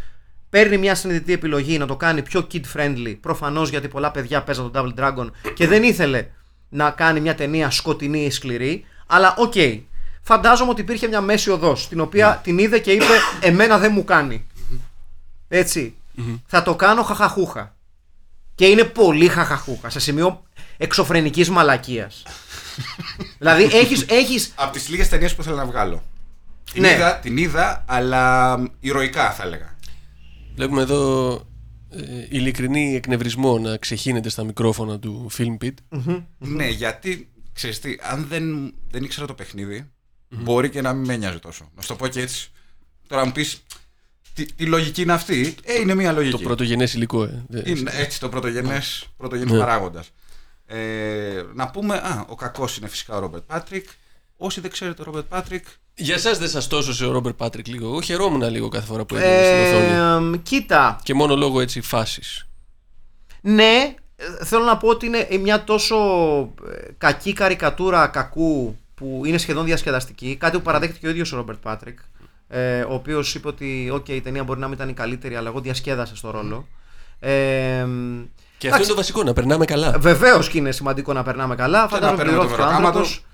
[0.49, 3.15] παίρνει μια συνειδητή επιλογή να το κάνει πιο kid friendly.
[3.21, 6.27] Προφανώς γιατί πολλά παιδιά παίζαν το Double Dragon και δεν ήθελε
[6.69, 8.85] να κάνει μια ταινία σκοτεινή ή σκληρή.
[9.07, 9.53] Αλλά οκ.
[10.27, 13.05] Φαντάζομαι ότι υπήρχε μια μέση οδός την οποία την είδε και είπε
[13.41, 14.45] Εμένα δεν μου κάνει.
[15.47, 15.95] Έτσι.
[16.45, 17.75] Θα το κάνω χαχαχούχα.
[18.55, 20.43] Και είναι πολύ χαχαχούχα σε σημείο
[20.77, 22.23] εξωφρενικής μαλακίας.
[23.39, 26.03] δηλαδή έχεις, έχεις Από τις λίγες ταινίες που ήθελα να βγάλω.
[26.73, 26.91] Την, Ναι.
[26.91, 29.75] είδα, την είδα, αλλά ηρωικά θα έλεγα.
[30.55, 31.33] Βλέπουμε εδώ
[31.89, 35.73] ε, ειλικρινή εκνευρισμό να ξεχύνεται στα μικρόφωνα του Film Pit.
[36.37, 39.33] Ναι, γιατί ξέρεις τι, αν δεν, δεν ήξερα το
[40.29, 41.69] παιχνίδι μπορεί και να μην με νοιάζει τόσο.
[41.75, 42.51] Να σου το πω και έτσι.
[43.07, 43.63] Τώρα μου πεις,
[44.33, 46.37] τι, τι λογική είναι αυτή; Ε, είναι μια λογική.
[46.37, 47.43] Το πρωτογενές υλικό, ε.
[47.47, 49.59] Δεν- Είναι έτσι το πρωτογενές, πρωτογενής Ναι.
[49.59, 50.09] παράγοντας.
[50.65, 53.87] Ε, να πούμε, α, ο κακός είναι φυσικά ο Ρόμπερτ Πάτρικ.
[54.37, 57.85] Όσοι δεν ξέρετε, ο Ρόμπερτ Πάτρικ Για εσάς δεν σας τόσο ο Ρόμπερτ Πάτρικ λίγο.
[57.87, 60.33] Εγώ χαιρόμουν λίγο κάθε φορά που έβλεπα στην οθόνη.
[60.35, 62.45] Ε, κοίτα, Και μόνο λόγω έτσι φάσης.
[63.41, 65.95] ναι, ε, θέλω να πω ότι είναι μια τόσο
[66.71, 70.35] ε, κακή καρικατούρα κακού που είναι σχεδόν διασκεδαστική.
[70.39, 71.99] Κάτι που παραδέχτηκε ο ίδιος ο Ρόμπερτ Πάτρικ.
[72.47, 75.49] Ε, ο οποίος είπε ότι okay, η ταινία μπορεί να μην ήταν η καλύτερη, αλλά
[75.49, 76.67] εγώ διασκέδασα στο ρόλο.
[77.19, 77.87] Ε,
[78.57, 79.97] Και αυτό είναι το βασικό, να περνάμε καλά.
[79.99, 81.87] Βεβαίως και είναι σημαντικό να περνάμε καλά.
[81.87, 83.01] Φαντάζομαι παίρνουμε το πληρώθηκε ο μεροκάματος.
[83.01, 83.25] άνθρωπος.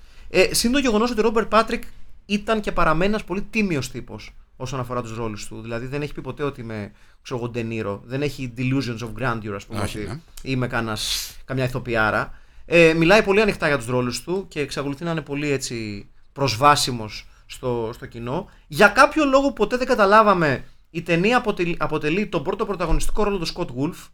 [0.50, 1.82] Ε, Συν το γεγονός ότι ο Ρόμπερτ Πάτρικ
[2.26, 5.60] ήταν και παραμένει ένας πολύ τίμιος τύπος όσον αφορά τους ρόλους του.
[5.60, 8.02] Δηλαδή δεν έχει πει ποτέ ότι είμαι ξέρω εγώ, Ντενίρο.
[8.04, 9.80] Δεν έχει delusions of grandeur, ας πούμε.
[9.80, 10.20] Όχι, ότι ναι.
[10.42, 12.38] είμαι κανένας, καμιά ηθοποιάρα.
[12.66, 17.28] Ε, μιλάει πολύ ανοιχτά για τους ρόλους του και εξακολουθεί να είναι πολύ έτσι προσβάσιμος
[17.46, 18.50] στο, στο κοινό.
[18.66, 20.64] Για κάποιο λόγο ποτέ δεν καταλάβαμε.
[20.90, 24.08] Η ταινία αποτελεί, αποτελεί τον πρώτο πρωταγωνιστικό ρόλο του Scott Wolf,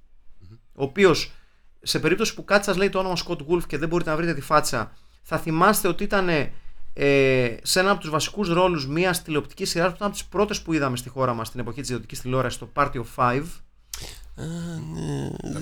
[0.75, 1.33] ο οποίος
[1.83, 4.35] σε περίπτωση που κάτι σας λέει το όνομα Scott Wolf και δεν μπορείτε να βρείτε
[4.35, 6.29] τη φάτσα, θα θυμάστε ότι ήταν
[6.93, 10.63] ε, σε ένα από τους βασικούς ρόλους μιας τηλεοπτικής σειράς που ήταν από τις πρώτες
[10.63, 13.45] που είδαμε στη χώρα μας στην εποχή της ιδιωτικής τηλεόρασης, το Party of Five.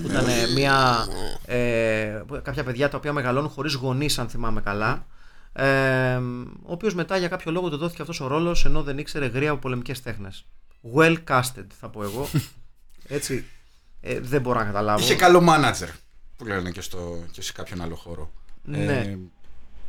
[0.01, 1.07] Που ήταν μια,
[1.45, 5.05] ε, κάποια παιδιά τα οποία μεγαλώνουν χωρίς γονείς αν θυμάμαι καλά
[5.53, 6.15] ε,
[6.63, 9.51] ο οποίος μετά για κάποιο λόγο του δόθηκε αυτός ο ρόλος ενώ δεν ήξερε γρία
[9.51, 10.45] από πολεμικές τέχνες
[10.95, 12.29] well casted θα πω εγώ
[13.07, 13.45] έτσι
[14.01, 15.89] ε, δεν μπορώ να καταλάβω είχε καλό manager
[16.39, 18.31] που λένε και, στο, και σε κάποιον άλλο χώρο.
[18.63, 19.17] Ναι.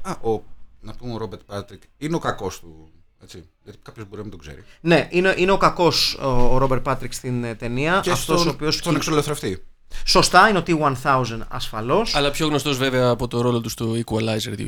[0.02, 0.42] α, ο,
[0.80, 2.90] να πούμε ο Ρόμπερτ Πάτρικ είναι ο κακός του.
[3.22, 4.64] Έτσι, γιατί κάποιος μπορεί να μην τον ξέρει.
[4.80, 8.48] ναι είναι, είναι ο κακός ο, ο Ρόμπερ Πάτρικ στην ε, ταινία Και αυτός στον,
[8.48, 9.64] ο οποίος στον εξολοθρευτή.
[10.04, 14.58] σωστά είναι ο T-1000 ασφαλώς Αλλά πιο γνωστός βέβαια από το ρόλο του στο Equalizer
[14.58, 14.66] 2000.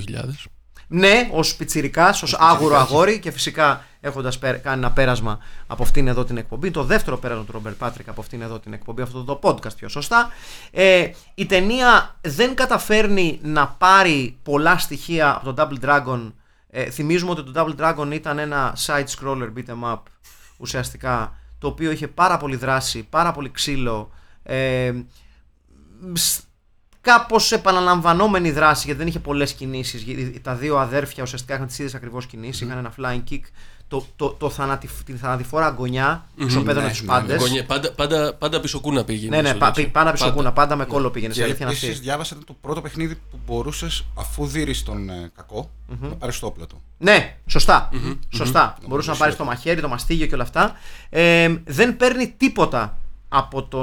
[0.89, 6.25] Ναι, ως πιτσυρικά, ως άγουρο αγόρι και φυσικά έχοντας κάνει ένα πέρασμα από αυτήν εδώ
[6.25, 6.71] την εκπομπή.
[6.71, 9.89] Το δεύτερο πέρασμα του Ρόμπερ Πάτρικ από αυτήν εδώ την εκπομπή, αυτό το podcast πιο
[9.89, 10.31] σωστά.
[10.71, 16.33] Ε, η ταινία δεν καταφέρνει να πάρει πολλά στοιχεία από το Double Dragon.
[16.75, 20.01] Ε, θυμίζουμε ότι το Double Dragon ήταν ένα side-scroller beat 'em up
[20.59, 24.11] ουσιαστικά το οποίο είχε πάρα πολύ δράση, πάρα πολύ ξύλο.
[24.43, 24.93] Ε,
[26.13, 26.41] σ-
[27.01, 31.79] κάπως επαναλαμβανόμενη δράση γιατί δεν είχε πολλές κινήσεις γιατί τα δύο αδέρφια ουσιαστικά είχαν τις
[31.79, 33.41] ίδιες ακριβώς κινήσεις είχαν ένα flying kick
[33.93, 38.35] το, το, το θανατι, την θανατηφόρα αγωνιά ισοπαίδωνε ναι, τους ναι, πάντες Γωνιά- Πάντα, πάντα,
[38.35, 39.37] πάντα πισωκούνα πήγαινε.
[39.37, 39.91] ναι ναι στο πα, τέτοιο.
[39.91, 40.89] πάντα πίσω κούνα πάντα με Ναι.
[40.91, 44.47] κόλλο πήγαινε Και αλήθεια είναι επίσης αυτή διάβασα ήταν το πρώτο παιχνίδι που μπορούσες αφού
[44.47, 46.81] δει τον ε, κακο να πάρεις το όπλο του.
[46.99, 47.89] Ναι, σωστά.
[48.29, 48.77] σωστά.
[48.89, 50.73] Μπορούσε να πάρεις το μαχαίρι, το μαστίγιο και όλα αυτά.
[51.11, 53.81] Ε, δεν παίρνει τίποτα από το.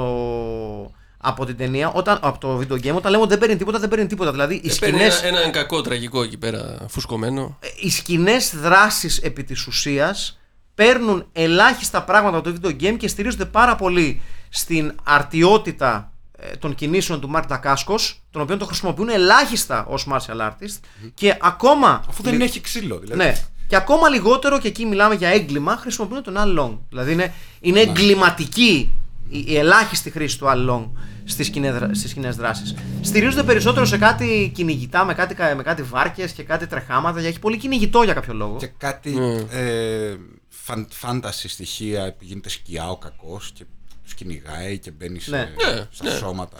[1.22, 3.88] Από την ταινία, όταν, από το video game, όταν λέμε ότι δεν παίρνει τίποτα, δεν
[3.88, 4.30] παίρνει τίποτα.
[4.30, 7.58] Δηλαδή, οι Ε, παίρνει σκηνές, ένα, έναν κακό τραγικό εκεί πέρα φουσκωμένο.
[7.80, 10.40] οι σκηνές δράσης επί της ουσίας
[10.74, 16.74] παίρνουν ελάχιστα πράγματα από το video game και στηρίζονται πάρα πολύ στην αρτιότητα ε, των
[16.74, 20.80] κινήσεων του Μάρκ Τακάσκος, τον οποίο το χρησιμοποιούν ελάχιστα ως martial artist
[21.14, 22.98] και ακόμα Αφού δεν έχει ξύλο.
[22.98, 23.22] Δηλαδή.
[23.22, 23.34] ναι.
[23.66, 26.78] Και ακόμα λιγότερο, και εκεί μιλάμε για έγκλημα, χρησιμοποιούν τον Al Long.
[26.88, 27.90] Δηλαδή είναι, είναι Ναι.
[27.90, 28.94] εγκληματική
[29.30, 30.88] η, η ελάχιστη χρήση του Al Long
[31.24, 32.74] στις, σκηνές, δρα- στις σκηνές δράσεις.
[33.00, 37.20] Στηρίζονται περισσότερο σε κάτι κυνηγητά, με κάτι, κα- με κάτι βάρκες και κάτι τρεχάματα.
[37.20, 38.56] Έχει πολύ κυνηγητό για κάποιο λόγο.
[38.56, 39.34] Και κάτι Ναι.
[39.50, 40.16] ε,
[40.48, 43.64] φαν, φάνταση στοιχεία που γίνεται σκιά ο κακός και
[44.08, 45.38] του κυνηγάει και μπαίνει σε, Ναι.
[45.38, 46.16] Ναι, στα ναι.
[46.16, 46.58] σώματα.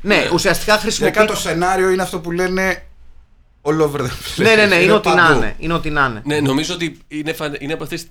[0.00, 1.14] ναι, ουσιαστικά χρησιμοποιεί...
[1.16, 2.82] Γενικά το σενάριο είναι αυτό που λένε
[3.62, 4.36] all over the place.
[4.36, 5.36] Ναι, ναι, ναι, είναι ό,τι να παντού.
[5.38, 5.54] είναι.
[5.58, 6.22] Είναι ό,τι να είναι.
[6.24, 8.06] Ναι, νομίζω ότι είναι, φαν- είναι από αυτές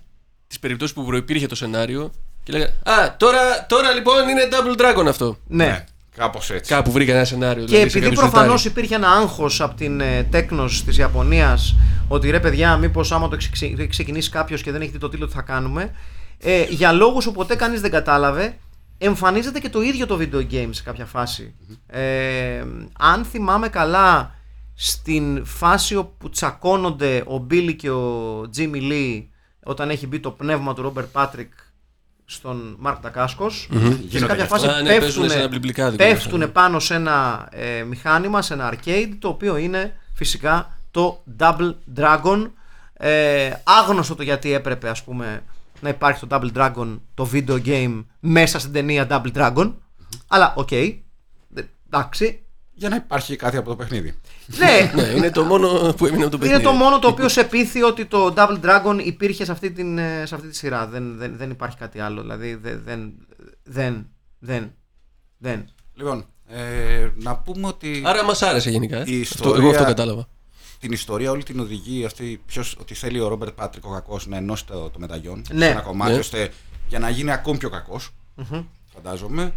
[0.47, 2.11] τις περιπτώσεις που προϋπήρχε το σενάριο
[2.43, 5.37] και λέγανε Α, τώρα, τώρα λοιπόν είναι Double Dragon αυτό.
[5.47, 5.65] Ναι.
[5.65, 6.73] Ναι, κάπως έτσι.
[6.73, 7.63] Κάπου βρήκα ένα σενάριο.
[7.65, 8.85] Και δηλαδή, σε επειδή κάποιο προφανώς σιρτάρι.
[8.85, 11.75] υπήρχε ένα άγχος από την ε, τέκνος της Ιαπωνίας
[12.07, 14.97] ότι ρε παιδιά, μήπως άμα το ξε- το έχει ξεκινήσει κάποιος και δεν έχει δει
[14.97, 15.91] το τίτλο, τι θα κάνουμε.
[16.39, 18.57] Ε, για λόγους που ποτέ κανείς δεν κατάλαβε,
[18.97, 21.53] εμφανίζεται και το ίδιο το video game σε κάποια φάση.
[21.87, 22.63] Ε,
[22.99, 24.35] αν θυμάμαι καλά,
[24.75, 29.23] στην φάση όπου τσακώνονται ο Billy και ο Jimmy Lee
[29.63, 31.49] όταν έχει μπει το πνεύμα του Robert Patrick
[32.31, 34.77] στον Μάρκ Τακάσκος και σε Γίνονται κάποια και φάση αυτά.
[34.77, 36.03] Α, ναι, παίζουνε πέφτουνε, σε ένα μπλιμπλικάδικο.
[36.03, 41.73] πέφτουνε πάνω σε ένα ε, μηχάνημα, σε ένα arcade το οποίο είναι φυσικά το Double
[41.97, 42.51] Dragon.
[42.93, 45.43] Ε, άγνωστο το γιατί έπρεπε ας πούμε
[45.79, 49.71] να υπάρχει το Double Dragon το video game μέσα στην ταινία Double Dragon.
[50.27, 50.93] Αλλά οκ Ε,
[51.89, 52.40] εντάξει
[52.81, 54.13] Για να υπάρχει κάτι από το παιχνίδι.
[54.45, 56.63] ναι, Ναι, είναι το μόνο που έμεινε από το είναι παιχνίδι.
[56.63, 60.23] το μόνο το οποίο σε πείθει ότι το Double Dragon υπήρχε σε αυτή, την, ε,
[60.25, 60.87] σε αυτή τη σειρά.
[60.87, 62.21] Δεν, δεν, δεν υπάρχει κάτι άλλο.
[62.21, 62.81] Δηλαδή δεν.
[62.85, 63.13] Δεν.
[63.63, 64.07] Δεν.
[64.39, 64.71] Δεν.
[65.37, 65.65] δεν.
[65.93, 68.95] Λοιπόν, ε, να πούμε ότι Άρα μας άρεσε γενικά.
[68.97, 68.99] ε.
[68.99, 70.27] Η Αυτό, ιστορία- εγώ αυτό κατάλαβα.
[70.79, 74.37] την ιστορία όλη την οδηγεί αυτή ποιος, ότι θέλει ο Ρόμπερτ Πάτρικ ο κακός να
[74.37, 75.65] ενώσει το, το μεταγιόν Ναι.
[75.65, 76.19] σε ένα κομμάτι Ναι.
[76.19, 76.51] ώστε
[76.87, 78.09] για να γίνει ακόμη πιο κακός.
[78.93, 79.53] Φαντάζομαι.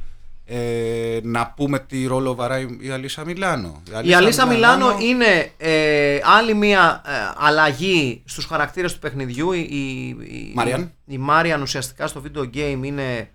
[0.46, 3.82] Ε, να πούμε τι ρόλο βαράει η Αλίσσα Μιλάνο.
[4.02, 9.52] Η Αλίσσα Μιλάνο είναι ε, άλλη μια ε, αλλαγή στους χαρακτήρες του παιχνιδιού.
[9.52, 10.92] Η, η, η- Μάριαν.
[11.06, 13.30] Η Μάριαν ουσιαστικά στο video game είναι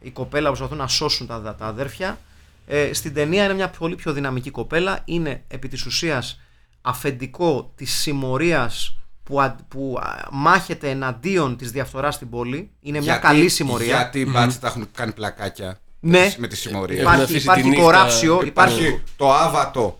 [0.00, 2.18] η κοπέλα που προσπαθούν να σώσουν τα, τα αδέρφια.
[2.66, 5.00] Ε, στην ταινία είναι μια πολύ πιο δυναμική κοπέλα.
[5.04, 6.40] Είναι επί της ουσίας
[6.80, 12.70] αφεντικό της συμμορίας που, α- που α, μάχεται εναντίον της διαφθοράς στην πόλη.
[12.80, 13.96] Είναι μια καλή συμμορία.
[13.96, 16.34] Γιατί οι μπάτσοι τα έχουν κάνει πλακάκια Ναι.
[16.38, 17.00] με τη συμμορία.
[17.00, 19.98] Έχουν Υπάρχει, αφήσει τη υπάρχει νύχτα- κοράψιο, υπάρχει Υπάρχει το άβατο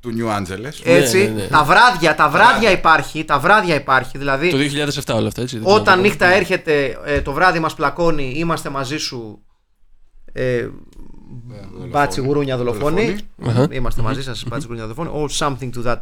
[0.00, 0.80] του Νιου Άντζελες.
[0.84, 1.46] Έτσι, Ναι, ναι, ναι.
[1.48, 2.70] τα βράδια, τα βράδια βράδια.
[2.70, 4.18] υπάρχει, τα βράδια υπάρχει.
[4.18, 5.54] Δηλαδή, Το 2007 όλα αυτά, έτσι.
[5.56, 6.08] δεν ξέρω όταν να πω.
[6.08, 9.42] νύχτα έρχεται, ε, το βράδυ μας πλακώνει, είμαστε μαζί σου.
[10.32, 10.68] Ε,
[11.90, 13.16] μπάτσι γουρούνια δολοφόνη.
[13.46, 13.68] Αχα.
[13.70, 15.28] Είμαστε μαζί σας, μπάτσι γουρούνια δολοφόνη.
[15.28, 15.98] Or something to that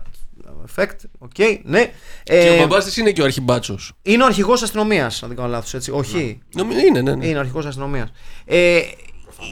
[0.74, 0.96] effect.
[1.18, 1.30] Οκ,
[1.62, 1.92] ναι.
[2.22, 3.92] Και Ε, ο μπαμπάς της είναι και ο αρχιμπάτσος.
[4.02, 5.90] είναι ο αρχηγός αστυνομίας, αν δεν κάνω λάθος, έτσι.
[5.90, 6.38] Όχι.
[6.54, 7.26] Νομίζω είναι, ναι, ναι.
[7.26, 8.08] Είναι ο αρχηγός αστυνομίας.
[8.44, 8.80] Ε,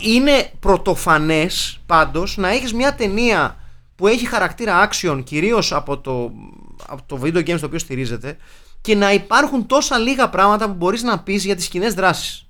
[0.03, 3.59] είναι πρωτοφανές πάντως να έχεις μια ταινία
[3.97, 6.33] που έχει χαρακτήρα action κυρίως από το,
[6.87, 8.37] από το video game στο οποίο στηρίζεται
[8.81, 12.47] και να υπάρχουν τόσα λίγα πράγματα που μπορείς να πεις για τις κοινές δράσεις.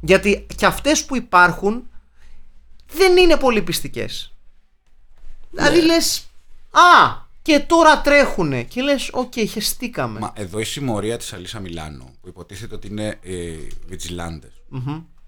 [0.00, 1.86] Γιατί και αυτές που υπάρχουν
[2.92, 4.34] δεν είναι πολύ πειστικές.
[5.50, 6.26] Δηλαδή λες,
[6.70, 8.62] α, και τώρα τρέχουνε.
[8.62, 10.18] Και λες, οκ, χεστήκαμε.
[10.18, 13.56] Μα εδώ η συμμορία της Αλίσσα Μιλάνο, που υποτίθεται ότι είναι ε,
[13.90, 14.78] vigilantes,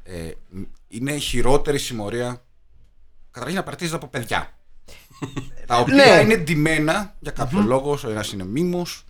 [0.06, 2.42] ε, μ, είναι η χειρότερη συμμορία
[3.30, 4.52] καταρχήν απαρτίζεται από παιδιά.
[5.66, 6.20] τα οποία Ναι.
[6.22, 7.98] είναι ντυμένα για κάποιο λόγο.
[8.06, 9.04] Ο ένας είναι μήμος,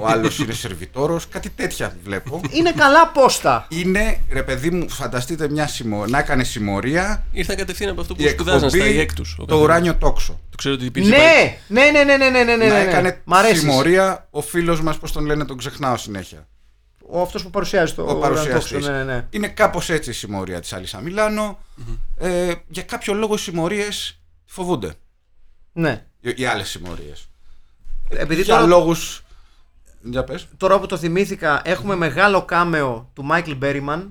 [0.00, 2.40] ο άλλος είναι σερβιτόρος, κάτι τέτοια βλέπω.
[2.50, 3.66] Είναι καλά πόστα.
[3.68, 6.06] Είναι, ρε παιδί μου, φανταστείτε μια συμμο...
[6.06, 9.32] να έκανε συμμορία Ήρθαν κατευθείαν από αυτό που η σπουδάζαν στα εκπομπή ΙΕΚ τους.
[9.32, 9.64] ο το καθένας.
[9.64, 10.40] ουράνιο τόξο.
[10.50, 11.22] Το ξέρω ότι υπήρχε πάλι-
[11.68, 12.88] Ναι, ναι, ναι, ναι, ναι, ναι, ναι, ναι, να ναι.
[12.88, 13.58] έκανε Μ' αρέσεις.
[13.58, 16.46] συμμορία ο φίλος μας, πώς τον λένε, τον ξεχνάω συνέχεια.
[17.14, 18.86] Ο αυτός που παρουσιάζει το ο παρουσιαστής.
[18.86, 19.26] Ναι, ναι, ναι.
[19.30, 21.58] Είναι κάπως έτσι η συμμορία της Αλίσσα Μιλάνο.
[22.18, 24.94] Ε, για κάποιο λόγο οι συμμορίες φοβούνται.
[25.72, 26.06] ναι.
[26.20, 27.28] Οι, οι άλλες συμμορίες.
[28.08, 29.22] Επειδή για τώρα, λόγους...
[30.02, 30.46] Για πες.
[30.56, 34.02] τώρα που το θυμήθηκα, έχουμε μεγάλο κάμεο του Michael Berryman.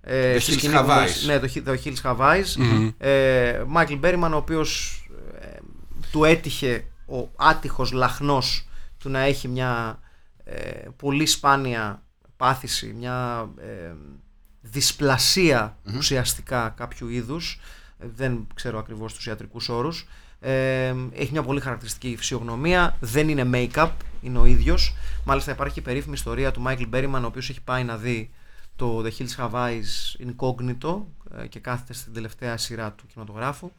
[0.00, 1.26] Ε, The στη Hills σκηνή Have που μας- Eyes.
[1.26, 2.90] Ναι, το, Hi- το Hills Have Eyes.
[2.98, 5.00] Ε, Michael Berryman, ο οποίος
[5.40, 5.46] ε,
[6.10, 8.68] του έτυχε ο άτυχος λαχνός
[8.98, 10.00] του να έχει μια
[10.44, 10.60] ε,
[10.96, 12.02] πολύ σπάνια
[12.36, 13.94] πάθηση, μια ε,
[14.60, 17.60] δυσπλασία ουσιαστικά κάποιου είδους.
[17.98, 20.06] Ε, δεν ξέρω ακριβώς τους ιατρικούς όρους.
[20.40, 22.96] Ε, έχει μια πολύ χαρακτηριστική φυσιογνωμία.
[23.00, 23.90] Δεν είναι make-up,
[24.22, 24.94] είναι ο ίδιος.
[25.24, 28.30] Μάλιστα υπάρχει και η περίφημη ιστορία του Michael Berryman, ο οποίος έχει πάει να δει
[28.76, 31.02] το The Hills Have Eyes Incognito
[31.38, 33.72] ε, και κάθεται στην τελευταία σειρά του κινηματογράφου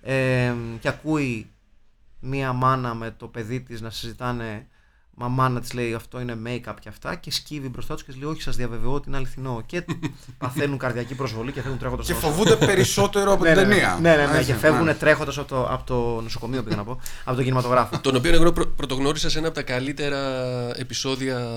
[0.00, 1.50] ε, και ακούει
[2.20, 4.66] μία μάνα με το παιδί της να συζητάνε
[5.16, 8.20] Μα μάνα της λέει αυτό είναι make-up και αυτά και σκύβει μπροστά τους και της
[8.20, 9.62] λέει: Όχι, σας διαβεβαιώ ότι είναι αληθινό.
[9.66, 9.84] Και
[10.38, 13.74] παθαίνουν καρδιακή προσβολή και φεύγουν τρέχοντας Και φοβούνται περισσότερο από ναι, την ναι, ναι.
[13.74, 13.98] ταινία.
[14.00, 15.04] Ναι, ναι, ναι, Έτσι, και φεύγουν μάλιστα.
[15.04, 17.98] τρέχοντας από το, από το νοσοκομείο, πήγα να πω, από τον κινηματογράφο.
[18.00, 20.18] Τον οποίο εγώ πρω- πρωτογνώρισα σε ένα από τα καλύτερα
[20.78, 21.48] επεισόδια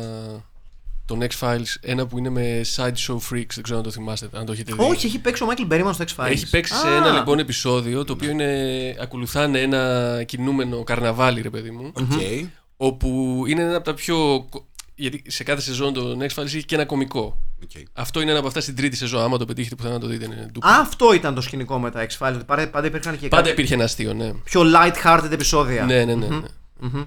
[1.06, 1.76] των X-Files.
[1.82, 3.54] Ένα που είναι με Sideshow Freaks.
[3.54, 4.84] Δεν ξέρω αν το θυμάστε, αν το έχετε δει.
[4.84, 6.30] Όχι, έχει παίξει ο Μάικλ Μπέριμαν στο X-Files.
[6.30, 11.50] Έχει παίξει σε Α, ένα λοιπόν επεισόδιο το οποίο είναι, ακολουθάνε ένα κινούμενο καρναβάλι, ρε
[11.50, 11.92] παιδί μου.
[11.94, 12.12] Οκ.
[12.78, 14.46] Όπου είναι ένα από τα πιο.
[14.50, 17.38] κο- Γιατί σε κάθε σεζόν των X-Files έχει και ένα κωμικό.
[17.64, 17.70] Οκ.
[17.94, 19.22] Αυτό είναι ένα από αυτά στην τρίτη σεζόν.
[19.22, 20.26] Άμα το πετύχετε πουθενά να το δείτε.
[20.26, 20.68] Είναι ντούπι.
[20.68, 22.34] Α, αυτό ήταν το σκηνικό με τα X-Files.
[22.36, 24.32] ότι Πάντα, πάντα υπήρχαν και Πάντα κάτι υπήρχε ένα αστείο, ναι.
[24.44, 25.84] πιο light-hearted επεισόδια.
[25.86, 26.28] Ναι, ναι, ναι.
[26.28, 27.06] ναι.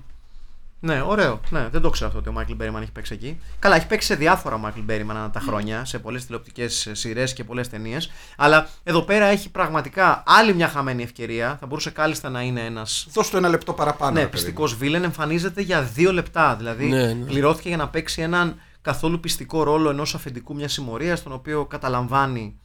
[0.83, 1.41] Ναι, ωραίο.
[1.51, 3.39] Ναι, δεν το ξέρω αυτό ότι ο Μάικλ Μπέριμαν έχει παίξει εκεί.
[3.59, 7.33] Καλά, έχει παίξει σε διάφορα ο Μάικλ Μπέριμαν ανά τα χρόνια, σε πολλές τηλεοπτικές σειρές
[7.33, 8.11] και πολλές ταινίες.
[8.37, 11.57] Αλλά εδώ πέρα έχει πραγματικά άλλη μια χαμένη ευκαιρία.
[11.61, 14.13] Θα μπορούσε κάλλιστα να είναι ένα Δώσ' του ένα λεπτό παραπάνω.
[14.13, 14.43] ναι, ρε παιδί μου.
[14.45, 15.05] πειστικός villain.
[15.05, 16.57] Εμφανίζεται για δύο λεπτά.
[16.57, 17.25] Δηλαδή, Ναι, ναι.
[17.25, 22.59] πληρώθηκε για να παίξει έναν καθόλου πειστικό ρόλο ενός αφεντικού μιας συμμορίας, τον οποίο καταλαμβάνει.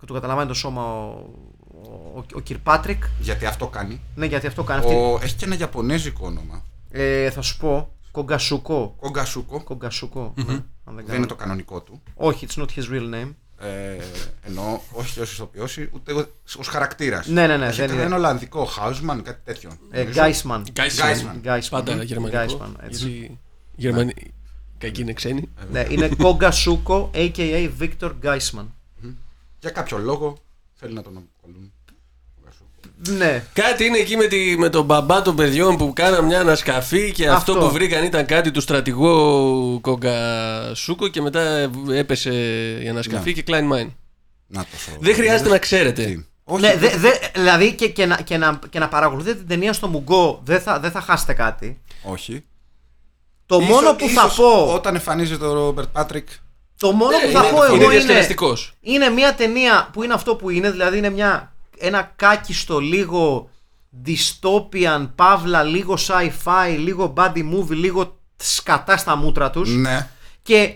[0.00, 1.08] Και του καταλαμβάνει το σώμα ο,
[1.84, 3.02] ο, ο, ο κυρ Πάτρικ.
[3.20, 4.00] Γιατί αυτό κάνει.
[4.14, 4.94] Ναι, γιατί αυτό κάνει αυτή.
[4.94, 5.18] Ο...
[5.22, 6.62] Έχει και ένα Ιαπωνέζικο όνομα.
[6.96, 7.92] Ε, θα σου πω.
[8.10, 8.94] Κογκασούκο.
[9.00, 9.62] Κογκασούκο.
[9.62, 10.32] Κογκασούκο.
[10.36, 11.16] ναι, αν δεν Δεν κάνω.
[11.18, 12.02] είναι το κανονικό του.
[12.14, 13.34] Όχι, it's not his real name.
[13.58, 13.96] Ε,
[14.42, 16.26] ενώ όχι ω ηθοποιό, ούτε
[16.58, 17.26] ως χαρακτήρας.
[17.26, 18.02] Ναι, ναι, ναι, Έχει δεν ένα, είναι.
[18.04, 19.70] ένα Ολλανδικό, Χάουσμαν, κάτι τέτοιο.
[19.90, 20.20] Ε, νομίζω.
[20.20, 20.66] Γκάισμαν.
[20.72, 21.38] Γκάισμαν.
[21.40, 21.84] Γκάισμαν.
[21.84, 22.02] Πάντα Μμμ.
[22.06, 22.36] γερμανικό.
[22.38, 23.08] Γκάισμαν, έτσι.
[23.08, 23.38] Γιατί οι
[23.76, 24.12] Γερμανοί.
[24.78, 25.48] Κακοί είναι ξένοι.
[25.70, 27.70] Ναι, είναι Κογκασούκο, a.k.a.
[27.80, 28.74] Victor Γκάισμαν.
[29.60, 30.36] Για κάποιο λόγο
[30.74, 31.72] θέλει να τον αποκαλούν.
[33.04, 33.24] Κογκασούκο.
[33.24, 37.12] Ναι, Κάτι είναι εκεί με, τη, με τον μπαμπά των παιδιών που κάναν μια ανασκαφή
[37.12, 37.66] και αυτό, Αυτό.
[37.66, 42.30] που βρήκαν ήταν κάτι του στρατηγού Κογκασούκο και μετά έπεσε
[42.82, 43.40] η ανασκαφή Ναι.
[43.40, 43.90] και Klein Mine.
[44.46, 44.96] Να το σώμα.
[45.00, 46.04] Δεν χρειάζεται να ξέρετε.
[46.04, 49.46] Τι; Όχι, ναι δε, δε, δηλαδή και, και, να, και, να, και να παρακολουθείτε την
[49.48, 51.80] ταινία στο Μουγκό δεν θα, δεν θα χάσετε κάτι.
[52.02, 52.44] όχι.
[53.46, 54.72] Το Ίσως- μόνο που θα ίσως πω.
[54.74, 56.28] Όταν εμφανίζεται ο Ρόμπερτ Πάτρικ
[56.78, 57.88] Το μόνο που Ναι, θα είναι- πω είναι εγώ είναι.
[57.88, 58.72] διασκεδαστικός.
[58.80, 63.50] Είναι μια ταινία που είναι αυτό που είναι, δηλαδή είναι μια, ένα κάκιστο λίγο
[64.06, 70.08] dystopian, παύλα, λίγο sci-fi, λίγο body movie, λίγο σκατά στα μούτρα τους Ναι.
[70.42, 70.74] και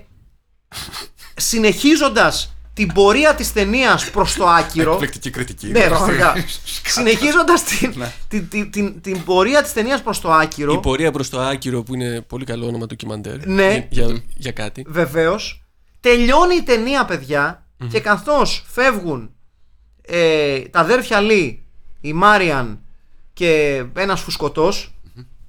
[1.36, 5.66] συνεχίζοντας την πορεία της ταινίας προς το άκυρο Εκπληκτική κριτική.
[5.66, 6.34] ναι, πραγματικά.
[6.94, 8.12] συνεχίζοντας την, Ναι.
[8.28, 11.82] την, την, την, την πορεία της ταινίας προς το άκυρο Η πορεία προς το άκυρο
[11.82, 13.46] που είναι πολύ καλό όνομα ντοκιμαντέρ.
[13.46, 13.86] Ναι.
[13.90, 14.84] Για, για, για κάτι.
[14.88, 15.62] Βεβαίως.
[16.00, 19.30] Τελειώνει η ταινία, παιδιά, και καθώς φεύγουν
[20.08, 21.64] ε, τα αδέρφια Λί,
[22.00, 22.80] η Μάριαν
[23.32, 24.94] και ένας φουσκωτός.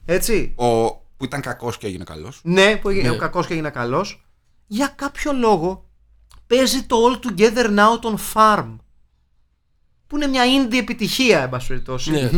[0.06, 0.54] Έτσι.
[0.56, 2.40] Ο που ήταν κακός και έγινε καλός.
[2.44, 3.16] Ναι, που έγινε Ναι.
[3.16, 4.26] ο κακός και έγινε καλός.
[4.68, 5.86] Για κάποιο λόγο
[6.48, 8.76] παίζει το All Together Now των Farm.
[10.08, 12.12] Που είναι μια indie επιτυχία, εν πάση περιπτώσει.
[12.12, 12.30] Ναι.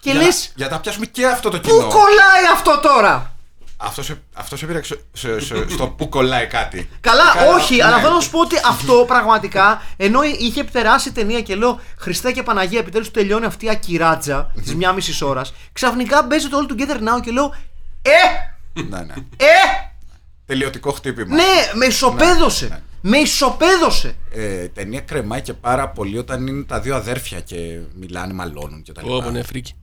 [0.00, 1.78] Και για, λες, να, για να πιάσουμε και αυτό το πού κοινό.
[1.80, 3.35] κολλάει αυτό τώρα!
[3.76, 6.88] Αυτό σε, αυτό σε πήρε σε- σε- σε- στο που κολλάει κάτι.
[7.00, 7.84] Καλά, Καλά, όχι, ναι.
[7.84, 11.80] αλλά θέλω να σου πω ότι αυτό πραγματικά ενώ είχε περάσει η ταινία και λέω
[11.98, 15.52] Χριστέ και Παναγία, επιτέλους τελειώνει αυτή η ακυράτζα της μία μισής ώρας.
[15.72, 17.54] Ξαφνικά παίζει το All Together Now και λέω
[18.02, 18.10] Ε!
[18.82, 19.14] ναι, ναι.
[19.36, 19.46] Ε!
[20.46, 21.34] Τελειωτικό χτύπημα.
[21.34, 21.42] Ναι,
[21.74, 22.66] με ισοπαίδωσε!
[22.68, 22.78] ναι.
[23.00, 24.16] Με ισοπαίδωσε!
[24.32, 28.82] Ε, η ταινία κρεμάει και πάρα πολύ όταν είναι τα δύο αδέρφια και μιλάνε, μαλώνουν
[28.82, 29.14] και τα λοιπά.
[29.26, 29.74] Ω, ναι, φρίκι.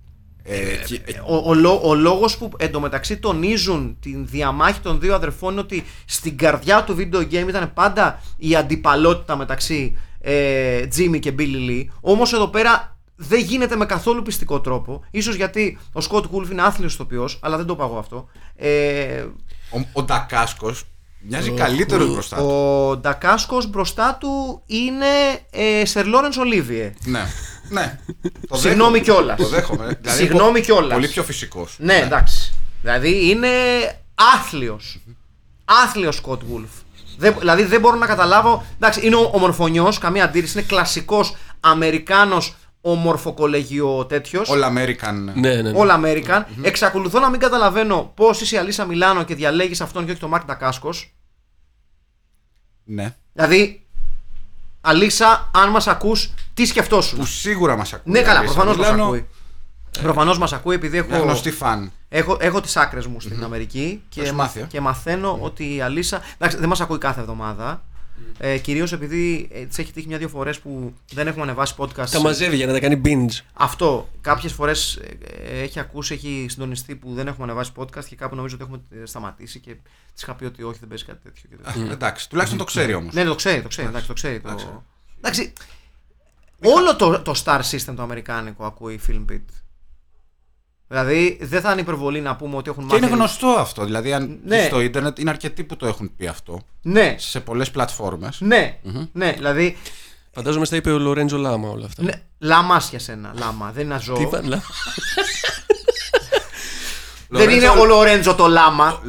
[0.46, 5.16] Ε, και- ε, Ο, ο, λό- ο λόγος που εντωμεταξύ τονίζουν την διαμάχη των δύο
[5.16, 11.20] αδερφών είναι ότι στην καρδιά του video game ήταν πάντα η αντιπαλότητα μεταξύ ε, Jimmy
[11.20, 11.86] και Billy Lee.
[12.02, 15.04] Όμως εδώ πέρα δεν γίνεται με καθόλου πιστικό τρόπο.
[15.12, 18.28] Ίσως γιατί ο Scott Wolf είναι άθλιος ηθοποιός, αλλά δεν το είπα εγώ αυτό.
[18.56, 19.26] Ε,
[19.70, 20.84] ο, ο Ντακάσκος
[21.22, 22.44] μοιάζει καλύτερος μπροστά του.
[22.46, 25.06] ο Ντακάσκος μπροστά του είναι
[25.52, 26.92] ε, Sir Lawrence Olivier.
[27.06, 27.24] Ναι.
[27.69, 27.99] Ναι.
[28.47, 28.99] Το Συγγνώμη δέχομαι.
[28.99, 29.38] κιόλας.
[29.38, 29.97] Το δέχομαι.
[30.02, 30.93] Δηλαδή, Συγγνώμη πο- κιόλας.
[30.93, 31.76] Πολύ πιο φυσικός.
[31.80, 32.54] Ναι, εντάξει.
[32.82, 33.47] Δηλαδή είναι
[34.36, 34.99] άθλιος.
[35.65, 36.67] Άθλιος Scott Wolf.
[37.17, 38.65] Δεν, δηλαδή δεν μπορώ να καταλάβω.
[38.76, 40.58] Εντάξει, είναι ομορφωνιός, καμία αντίρρηση.
[40.58, 44.49] Είναι κλασικός Αμερικάνος ομορφοκολεγιο τέτοιος.
[44.52, 45.13] All American.
[45.36, 45.62] Ναι, ναι.
[45.62, 45.71] ναι.
[45.76, 46.43] All American.
[46.62, 50.30] Εξακολουθώ να μην καταλαβαίνω πώς είσαι η Αλίσα Μιλάνο και διαλέγεις αυτόν και όχι τον
[50.30, 51.13] Μάρκ Ντακάσκος.
[52.84, 53.15] Ναι.
[53.34, 53.83] Δηλαδή,
[54.86, 58.13] Αλίσα, αν μας ακούς, τι σκεφτόσουν; Που σίγουρα μας ακούει.
[58.13, 59.28] Ναι, καλά, Αλίσσα προφανώς μας Μιλάνο, ακούει.
[60.02, 61.08] Προφανώς μας ακούει επειδή έχω.
[61.10, 61.91] Μια γνωστή φαν.
[62.10, 65.82] Έχω, έχω τις άκρες μου στην Αμερική και, Έχεις μάθει, ε; και μαθαίνω ότι η
[65.82, 66.22] Αλίσα.
[66.38, 67.84] Εντάξει, δεν μας ακούει κάθε εβδομάδα.
[68.38, 72.10] Ε, Κυρίως επειδή ε, τη έχει τύχει μια-δύο φορές που δεν έχουμε ανεβάσει podcast.
[72.10, 73.39] Τα μαζεύει για να τα κάνει binge.
[73.54, 74.10] Αυτό.
[74.21, 74.99] Κάποιες φορές
[75.52, 79.06] έχει ακούσει, έχει συντονιστεί που δεν έχουμε ανεβάσει podcast και κάπου νομίζω ότι έχουμε ε,
[79.06, 79.76] σταματήσει και
[80.13, 81.49] της είχα πει ότι όχι, δεν παίζει κάτι τέτοιο.
[81.49, 81.91] Και τέτοιο.
[81.91, 83.13] Εντάξει, τουλάχιστον το ξέρει όμως.
[83.13, 83.88] ναι, το ξέρει, το ξέρει.
[83.88, 84.84] Εντάξει, το ξέρει το...
[85.17, 85.54] εντάξει,
[86.63, 89.62] όλο το, το star system το αμερικάνικο ακούει Film Pit.
[90.88, 93.84] Δηλαδή δεν θα είναι υπερβολή να πούμε ότι έχουν Και είναι μάθει- γνωστό αυτό.
[93.86, 94.58] Δηλαδή, αν Ναι.
[94.58, 96.60] δεις στο ίντερνετ είναι αρκετοί που το έχουν πει αυτό.
[96.82, 98.38] Ναι, Σε πολλές πλατφόρμες.
[98.41, 98.80] ναι,
[99.12, 99.78] ναι, δηλαδή.
[100.36, 102.04] Φαντάζομαι στα είπε ο Λορέντζο Λάμα όλα αυτά.
[102.04, 103.72] Ναι, λάμα για σένα, λάμα.
[103.74, 104.15] Δεν είναι ένα ζώο.
[104.15, 104.62] Τι είπα, λα-
[107.36, 109.02] Δεν είναι ο Λορέντζο το λάμα.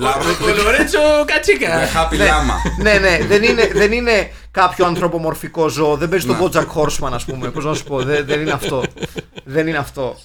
[0.43, 1.89] Ο Λορέντζο Κατσίκα.
[1.95, 2.83] Happy Lama.
[2.83, 5.97] ναι, ναι, δεν είναι, δεν είναι κάποιο ανθρωπομορφικό ζώο.
[5.97, 7.51] Δεν παίζει τον Bojack Horseman, ας πούμε.
[7.51, 8.83] Πώς να σου πω, δεν, δεν είναι αυτό.
[9.45, 10.17] δεν είναι αυτό.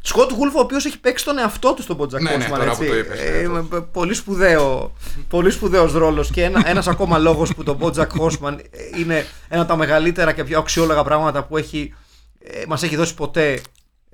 [0.00, 2.48] Σκοτ Γούλφ, ο οποίος έχει παίξει τον εαυτό του στον Bojack Ναι, ναι, Horseman.
[2.50, 2.78] τώρα έτσι.
[2.84, 4.92] που το είπες, Ε, ναι, με- με- πολύ σπουδαίο,
[5.28, 8.58] πολύ σπουδαίος ρόλος και ένα, ένας ακόμα λόγος που το Bojack Horseman
[8.98, 11.94] είναι ένα από τα μεγαλύτερα και πιο αξιόλογα πράγματα που έχει,
[12.38, 13.60] ε, μας έχει δώσει ποτέ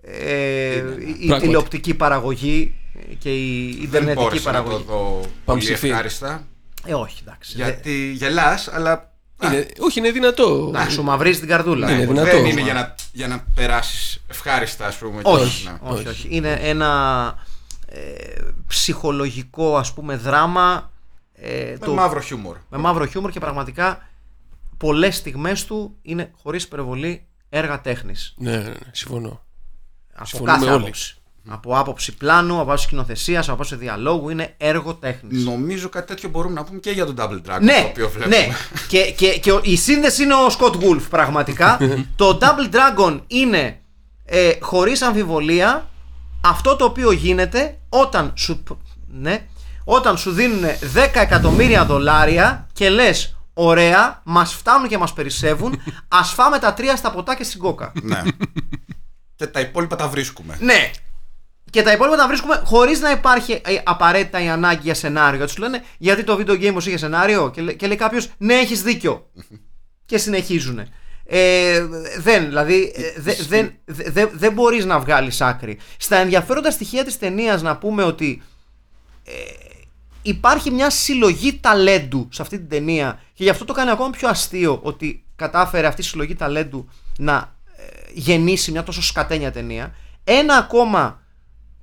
[0.03, 1.40] ε, η Πράγματι.
[1.40, 2.75] τηλεοπτική παραγωγή
[3.19, 4.85] και η Δεν ιντερνετική μπόρεσα να το παραγωγή.
[4.88, 5.88] δω πολύ Παμψηφί.
[5.88, 6.47] ευχάριστα.
[6.87, 7.53] Ε, όχι, εντάξει.
[7.57, 9.12] Γιατί γελάς, αλλά.
[9.42, 10.68] Είναι- Όχι, είναι δυνατό.
[10.73, 11.90] Να σου μαυρίζεις την καρδούλα.
[11.90, 12.31] Είναι Ε, δυνατό.
[12.31, 15.20] δεν είναι για να, για να περάσεις ευχάριστα, ας πούμε.
[15.25, 15.79] Όχι, Ναι.
[15.90, 16.29] όχι, όχι.
[16.31, 17.35] Είναι ένα
[17.87, 18.01] ε,
[18.66, 20.92] ψυχολογικό ας πούμε δράμα
[21.35, 22.57] ε, Με μαύρο χιούμορ.
[22.70, 24.09] με μαύρο χιούμορ και πραγματικά
[24.77, 28.35] πολλές στιγμές του είναι χωρίς υπερβολή έργα τέχνης.
[28.37, 29.44] Ναι, ναι, ναι, συμφωνώ.
[30.14, 30.83] Από Συμφωνούμε κάθε όλοι.
[30.83, 31.16] άποψη.
[31.48, 35.44] Από άποψη πλάνου, από άποψη σκηνοθεσίας, από άποψη διαλόγου είναι έργο τέχνης.
[35.44, 38.37] Νομίζω κάτι τέτοιο μπορούμε να πούμε και για τον Double Dragon το Ναι, οποίο βλέπουμε.
[38.37, 38.48] ναι.
[38.88, 41.78] και, και, και ο- η σύνδεση είναι ο Scott Wolf πραγματικά.
[42.16, 43.80] το Double Dragon είναι
[44.24, 45.88] ε, χωρίς αμφιβολία
[46.40, 48.62] αυτό το οποίο γίνεται όταν σου,
[49.06, 49.46] ναι,
[49.85, 50.62] όταν σου δίνουν
[50.94, 56.96] 10 εκατομμύρια δολάρια και λες ωραία, μας φτάνουν και μας περισσεύουν, ας φάμε τα τρία
[56.96, 57.92] στα ποτά και στην κόκα.
[58.02, 58.23] ναι.
[59.37, 60.56] και τα υπόλοιπα τα βρίσκουμε.
[60.60, 60.90] Ναι.
[61.75, 65.37] Και τα υπόλοιπα τα βρίσκουμε χωρίς να υπάρχει ε, απαραίτητα η ανάγκη για σενάριο.
[65.37, 68.29] Γιατί σου λένε γιατί το video game όμως είχε σενάριο και, λέ- και λέει κάποιος
[68.38, 69.31] ναι, έχεις δίκιο.
[70.06, 70.79] και συνεχίζουν.
[71.27, 71.85] Ε,
[72.18, 75.79] δεν, δηλαδή ε, δε- δεν, δε- δε- δεν μπορείς να βγάλεις άκρη.
[75.96, 78.42] Στα ενδιαφέροντα στοιχεία της ταινίας να πούμε ότι
[79.25, 79.33] ε,
[80.22, 84.29] υπάρχει μια συλλογή ταλέντου σε αυτή την ταινία και γι' αυτό το κάνει ακόμα πιο
[84.29, 89.94] αστείο ότι κατάφερε αυτή η συλλογή ταλέντου να ε, γεννήσει μια τόσο σκατένια ταινία.
[90.25, 91.22] Ένα ακόμα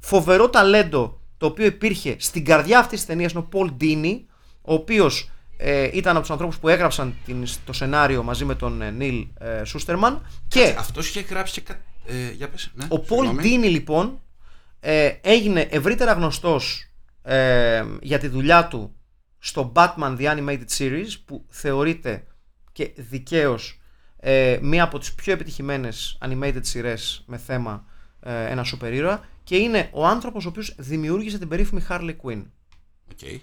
[0.01, 4.25] φοβερό ταλέντο το οποίο υπήρχε στην καρδιά αυτής της ταινίας είναι ο Πολ Ντίνι,
[4.61, 8.81] ο οποίος ε, ήταν από τους ανθρώπους που έγραψαν την, το σενάριο μαζί με τον
[8.81, 10.25] ε, Νίλ ε, Σούστερμαν.
[10.47, 11.61] Και Αυτός είχε γράψει και.
[11.73, 13.41] κα- Ε, για πες, ναι, ο Πολ συγγνώμη.
[13.49, 14.19] Ντίνι λοιπόν
[14.79, 16.85] ε, έγινε ευρύτερα γνωστός
[17.23, 18.95] ε, για τη δουλειά του
[19.39, 22.23] στο Batman The Animated Series που θεωρείται
[22.71, 23.79] και δικαίως
[24.19, 27.85] ε, μία από τις πιο επιτυχημένες animated σειρές με θέμα
[28.19, 32.43] ε, ένα σούπερ ήρωα και είναι ο άνθρωπος ο οποίος δημιούργησε την περίφημη Harley Quinn.
[33.11, 33.41] OK.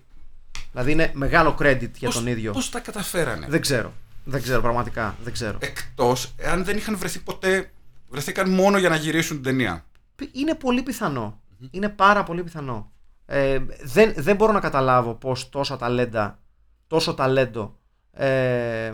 [0.72, 2.52] Δηλαδή είναι μεγάλο credit για Πώς- τον ίδιο.
[2.52, 3.92] Πώς τα καταφέρανε; Δεν ξέρω.
[4.24, 5.16] Δεν ξέρω πραγματικά.
[5.22, 5.58] Δεν ξέρω.
[5.60, 7.70] Εκτός εάν δεν είχαν βρεθεί ποτέ.
[8.08, 9.84] Βρεθήκαν μόνο για να γυρίσουν την ταινία.
[10.32, 11.40] Είναι πολύ πιθανό.
[11.70, 12.92] Είναι πάρα πολύ πιθανό.
[13.26, 16.38] Ε, δεν, δεν μπορώ να καταλάβω πως τόσα ταλέντα,
[16.86, 17.78] τόσο ταλέντο
[18.12, 18.92] ε,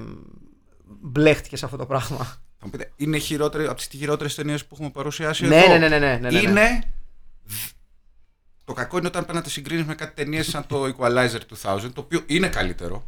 [1.00, 2.24] μπλέχτηκε σε αυτό το πράγμα.
[2.58, 5.78] Θα μου πείτε, είναι χειρότερη, από τις χειρότερες ταινίες που έχουμε παρουσιάσει Ναι, εδώ; ναι,
[5.78, 6.38] ναι, ναι, ναι, ναι, ναι.
[6.38, 6.94] Είναι.
[8.64, 11.90] Το κακό είναι όταν πρέπει να τη συγκρίνεις με κάτι ταινίες σαν το Equalizer 2000,
[11.94, 13.04] το οποίο είναι καλύτερο.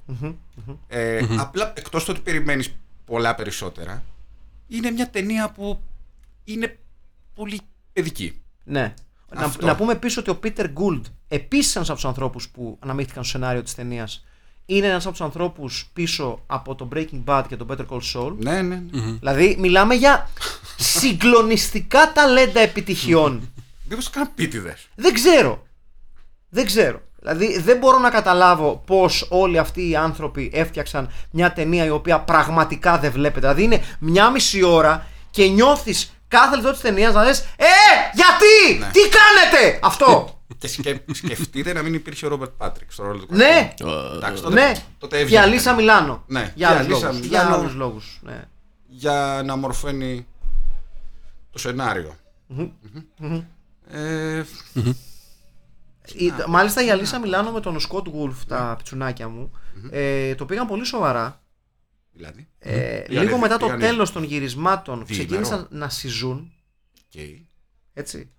[0.88, 2.74] Ε, Απλά εκτός του ότι περιμένεις
[3.04, 4.02] πολλά περισσότερα,
[4.68, 5.80] είναι μια ταινία που
[6.44, 6.78] είναι
[7.34, 7.60] πολύ
[7.92, 8.40] παιδική.
[8.64, 8.94] Ναι.
[9.34, 9.66] Να, Αυτό.
[9.66, 13.38] να πούμε επίση ότι ο Πίτερ Γκούλντ, επίσης ένας από τους ανθρώπους που αναμίχθηκαν στο
[13.38, 14.24] σενάριο της ταινίας,
[14.66, 18.36] είναι ένας από τους ανθρώπους πίσω από το Breaking Bad και το Better Call Saul.
[18.36, 18.82] Ναι, ναι.
[18.90, 19.12] ναι.
[19.12, 20.30] Δηλαδή, μιλάμε για
[20.76, 23.40] συγκλονιστικά ταλέντα επιτυχιών.
[23.88, 24.76] Μήπως κάναν πίτιδε.
[24.94, 25.62] Δεν ξέρω.
[26.48, 27.00] Δεν ξέρω.
[27.20, 32.20] Δηλαδή δεν μπορώ να καταλάβω πώς όλοι αυτοί οι άνθρωποι έφτιαξαν μια ταινία η οποία
[32.20, 33.40] πραγματικά δεν βλέπετε.
[33.40, 37.64] Δηλαδή είναι μια μισή ώρα και νιώθεις κάθε λεπτό της ταινίας να λες Ε!
[38.14, 38.78] Γιατί!
[38.78, 38.90] Ναι.
[38.92, 39.78] Τι κάνετε!
[39.82, 40.40] Αυτό!
[40.58, 41.04] Και σκε...
[41.12, 43.72] σκεφτείτε να μην υπήρχε ο Ρόμπερτ Πάτρικ στο ρόλο του ναι!
[44.16, 44.72] Εντάξει, τότε, Ναι!
[44.98, 45.42] τότε Για έβγαινε.
[45.44, 46.22] Αλίσσα Μιλάνο.
[46.26, 47.26] Ναι, Για για άλλους Αλίσσα λόγους.
[47.26, 47.56] Για Μιλάνο.
[47.60, 48.18] άλλους λόγους.
[48.22, 48.44] Ναι.
[48.86, 50.26] Για να μορφαίνει
[51.50, 52.16] το σενάριο.
[52.46, 53.42] Μμμ.
[53.90, 54.42] Ε,
[56.14, 59.50] Η- Μάλιστα η Αλίσσα Μιλάνο με τον Σκοτ Γουλφ, τα πιτσουνάκια μου,
[59.90, 61.40] ε, το πήγαν πολύ σοβαρά.
[62.12, 65.28] δηλαδή; Ε, Πήγανε- λίγο μετά το πήγανε τέλος των γυρισμάτων διήμερο.
[65.28, 66.52] ξεκίνησαν να συζούν.
[67.14, 67.20] οκ.
[67.92, 68.30] Έτσι.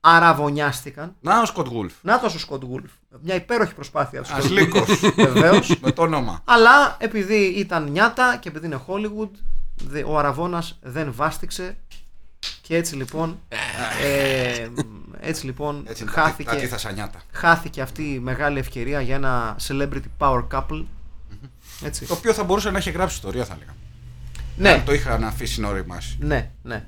[0.00, 1.16] Αραβωνιάστηκαν.
[1.20, 1.92] Να ο Σκοτ Γουλφ.
[2.02, 2.90] Να το ο Σκοτ Γούλφ.
[3.20, 5.00] Μια υπέροχη προσπάθεια του Σκοτ Ασλίκος.
[5.16, 5.76] Βεβαίως.
[5.82, 6.40] με το όνομα.
[6.44, 9.30] Αλλά επειδή ήταν νιάτα και επειδή είναι Hollywood,
[9.82, 11.76] δε- ο Αραβώνας δεν βάστηξε.
[12.66, 13.38] Και έτσι λοιπόν.
[14.04, 14.68] ε,
[15.20, 17.22] έτσι λοιπόν Έτσι, τα χάθηκε, τι θες, νιάτα.
[17.32, 20.84] χάθηκε αυτή η μεγάλη ευκαιρία για ένα celebrity power couple.
[21.84, 22.06] Έτσι.
[22.06, 23.74] Το οποίο θα μπορούσε να έχει γράψει ιστορία, θα έλεγα.
[24.56, 26.16] Ναι, Αν το είχαν αφήσει να οριμάσει.
[26.20, 26.86] Ναι, ναι.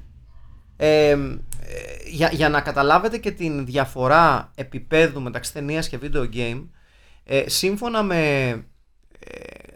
[0.77, 1.19] Ε, ε,
[2.07, 6.65] για, για να καταλάβετε και την διαφορά επίπεδου μεταξύ ταινίας και video game,
[7.25, 8.49] ε, σύμφωνα με
[9.19, 9.76] ε,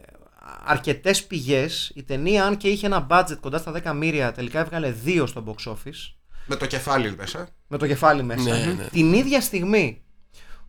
[0.64, 4.94] αρκετές πηγές, η ταινία αν και είχε ένα budget κοντά στα 10 εκατομμύρια, τελικά έβγαλε
[5.04, 6.14] 2 στο box office,
[6.46, 7.48] Με το κεφάλι μέσα.
[7.66, 8.42] με το κεφάλι μέσα.
[8.58, 8.84] Ναι, ναι.
[8.84, 10.02] Την ίδια στιγμή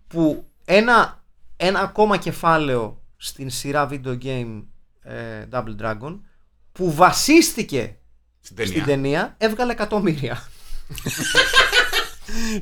[0.08, 1.24] που ένα,
[1.58, 4.64] ένα ακόμα κεφάλαιο στην σειρά video game
[5.02, 6.20] ε, Double Dragon,
[6.72, 7.98] που βασίστηκε
[8.42, 8.72] Στην ταινία.
[8.72, 10.44] στην ταινία έβγαλε εκατομμύρια.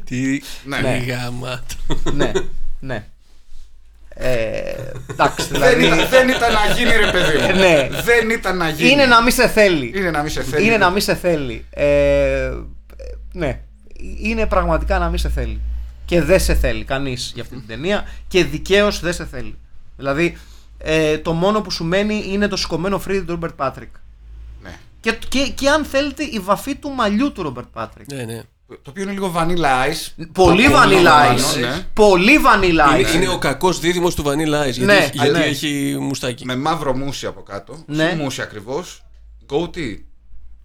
[0.04, 0.80] Τι Ναι.
[0.82, 0.98] ναι.
[0.98, 1.76] γαμάτο.
[2.14, 2.32] ναι,
[2.80, 3.08] ναι.
[4.22, 4.74] Ε,
[5.12, 5.86] εντάξει, Δεν, δηλαδή.
[5.86, 7.60] ήταν, δεν ήταν να γίνει ρε παιδί μου.
[7.60, 7.90] Ναι.
[8.04, 8.90] Δεν ήταν να γίνει.
[8.92, 9.94] είναι να μην σε θέλει.
[9.96, 10.66] Είναι να μην σε θέλει.
[10.66, 11.66] Είναι να μην σε θέλει.
[11.70, 12.52] Ε,
[13.34, 13.60] ναι.
[14.22, 15.60] Είναι πραγματικά να μην σε θέλει.
[16.06, 19.58] Και δεν σε θέλει κανείς για αυτή την ταινία και δικαίως δεν σε θέλει.
[19.98, 20.38] Δηλαδή,
[20.78, 23.90] ε, το μόνο που σου μένει είναι το σηκωμένο φρύδι του Ρόμπερτ Πάτρικ.
[24.64, 24.78] Ναι.
[25.00, 28.12] Και, και, και αν θέλετε, η βαφή του μαλλιού του Ρόμπερτ Πάτρικ.
[28.14, 28.42] Ναι, ναι.
[28.70, 30.26] Το οποίο είναι λίγο vanilla ice.
[30.34, 31.60] Πολύ Το vanilla απολαμβάνω, ice.
[31.60, 31.86] ναι.
[31.94, 33.16] Πολύ vanilla Είναι, ice.
[33.16, 34.72] είναι ο κακός δίδυμος του Vanilla Ice.
[34.72, 35.44] Γιατί, Ναι, έχει, γιατί ναι.
[35.46, 36.46] έχει μουστάκι.
[36.46, 37.84] Με μαύρο μουσι από κάτω.
[37.88, 38.04] Ναι.
[38.04, 38.16] Ναι.
[38.24, 39.02] Μουσι ακριβώς.
[39.50, 39.98] Goatee.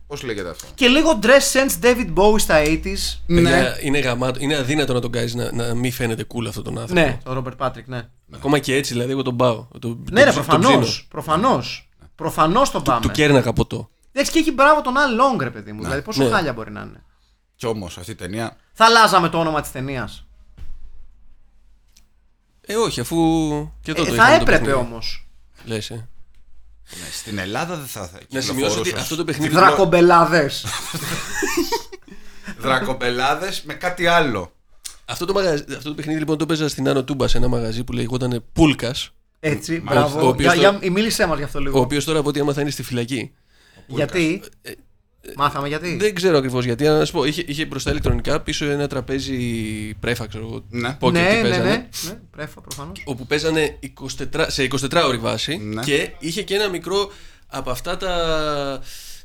[0.07, 3.18] Πώς λέγεται αυτό; Και λίγο dress sense David Bowie στα 80s.
[3.26, 3.40] Ναι.
[3.42, 4.38] Παιδιά, είναι, γαμάτο.
[4.42, 7.00] είναι αδύνατο να τον κάνεις να, να μην φαίνεται cool αυτόν τον άνθρωπο.
[7.00, 8.02] Ναι, το Ρόμπερτ Πάτρικ, ναι.
[8.34, 9.66] Ακόμα και έτσι, δηλαδή, εγώ τον πάω.
[9.78, 10.88] Τον, Ναι, ρε, τον- τον προφανώς.
[10.90, 11.07] ψήνω.
[11.09, 11.88] Προφανώς.
[12.14, 13.00] Προφανώς τον πάμε.
[13.00, 13.88] Του κέρναγα ποτό.
[14.12, 15.82] Εντάξει, και έχει μπράβο τον Al Long, ρε παιδί μου.
[15.82, 16.30] Δηλαδή, πόσο Ναι.
[16.30, 17.05] χάλια μπορεί να είναι.
[17.65, 18.57] Κι όμως αυτή η ταινία.
[18.73, 20.27] Θα αλλάζαμε το όνομα της ταινίας.
[22.61, 23.17] Ε, όχι, αφού
[23.83, 24.11] και τότε.
[24.11, 25.27] Ε, θα έπρεπε όμως.
[25.65, 25.95] Λες, ε.
[25.95, 28.07] ναι, στην Ελλάδα δεν θα.
[28.07, 29.55] θα Να σημειώσω ότι αυτό το παιχνίδι.
[29.55, 30.67] Δρακομπελάδες.
[32.59, 34.53] Δρακομπελάδες με κάτι άλλο.
[35.05, 37.85] Αυτό το, μαγαζί, αυτό το παιχνίδι λοιπόν το έπαιζα στην Άνω Τούμπας σε ένα μαγαζί
[37.85, 38.95] που λεγόταν Πούλκα.
[39.41, 40.25] Έτσι, Ο- μπράβο.
[40.25, 41.81] ο οποίος Για, το- για, μίλησέ μας γι' αυτό Ο λίγο.
[41.81, 43.35] οποίος τώρα από ό,τι έμαθα είναι στη φυλακή.
[43.87, 44.43] Γιατί;
[45.37, 46.85] Μάθαμε γιατί; Δεν ξέρω ακριβώς γιατί.
[46.85, 49.39] Να σου πω, είχε, είχε μπροστά ηλεκτρονικά πίσω ένα τραπέζι
[50.01, 50.64] πρέφα, ξέρω εγώ.
[50.68, 50.97] Ναι.
[51.01, 53.03] poker ναι, τι ναι, παίζανε, ναι, ναι, πρέφα προφανώς.
[53.05, 53.79] Όπου παίζανε
[54.33, 55.83] 24, σε 24 ώρη βάση Ναι.
[55.83, 57.11] και είχε και ένα μικρό
[57.47, 58.81] από αυτά τα.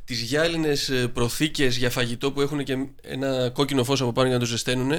[0.06, 4.44] Τις γυάλινες προθήκες για φαγητό που έχουν και ένα κόκκινο φως από πάνω για να
[4.44, 4.92] το ζεσταίνουν.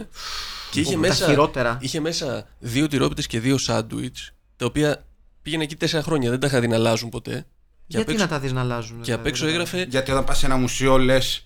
[0.71, 1.79] Και είχε τα μέσα, χειρότερα.
[1.81, 5.05] είχε μέσα δύο τυρόπιτες και δύο σάντουιτς, τα οποία
[5.43, 6.31] πήγαινε εκεί τέσσερα χρόνια.
[6.31, 7.47] Δεν τα είχα δει να αλλάζουν ποτέ.
[7.91, 8.97] Και απ' Γιατί έξω- να τα δεις να αλλάζουν.
[8.97, 11.45] Και δηλαδή, απ' έξω δεν έγραφε Γιατί όταν πας σε ένα μουσείο λες.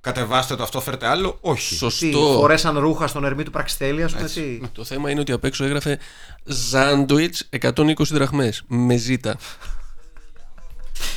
[0.00, 1.38] Κατεβάστε το αυτό, φέρτε άλλο.
[1.40, 1.68] Όχι.
[1.68, 2.32] Τι, σωστό.
[2.38, 4.28] φορέσαν ρούχα στον ερμή του Πραξιτέλη, α πούμε.
[4.28, 5.98] Τι; Το θέμα είναι ότι απ' έξω έγραφε
[6.44, 9.36] Ζάντουιτς 120 δραχμές με ζήτα.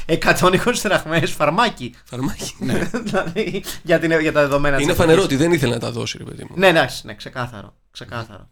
[0.05, 1.95] 120 δραχμές φαρμάκι.
[2.05, 2.55] Φαρμάκι.
[3.03, 5.09] δηλαδή για, την, για τα δεδομένα της Είναι εποχής.
[5.11, 6.55] φανερό ότι δεν ήθελε να τα δώσει, ρε παιδί μου.
[6.57, 7.75] Ναι, εντάξει, ναι, ξεκάθαρο.
[7.91, 8.49] ξεκάθαρο.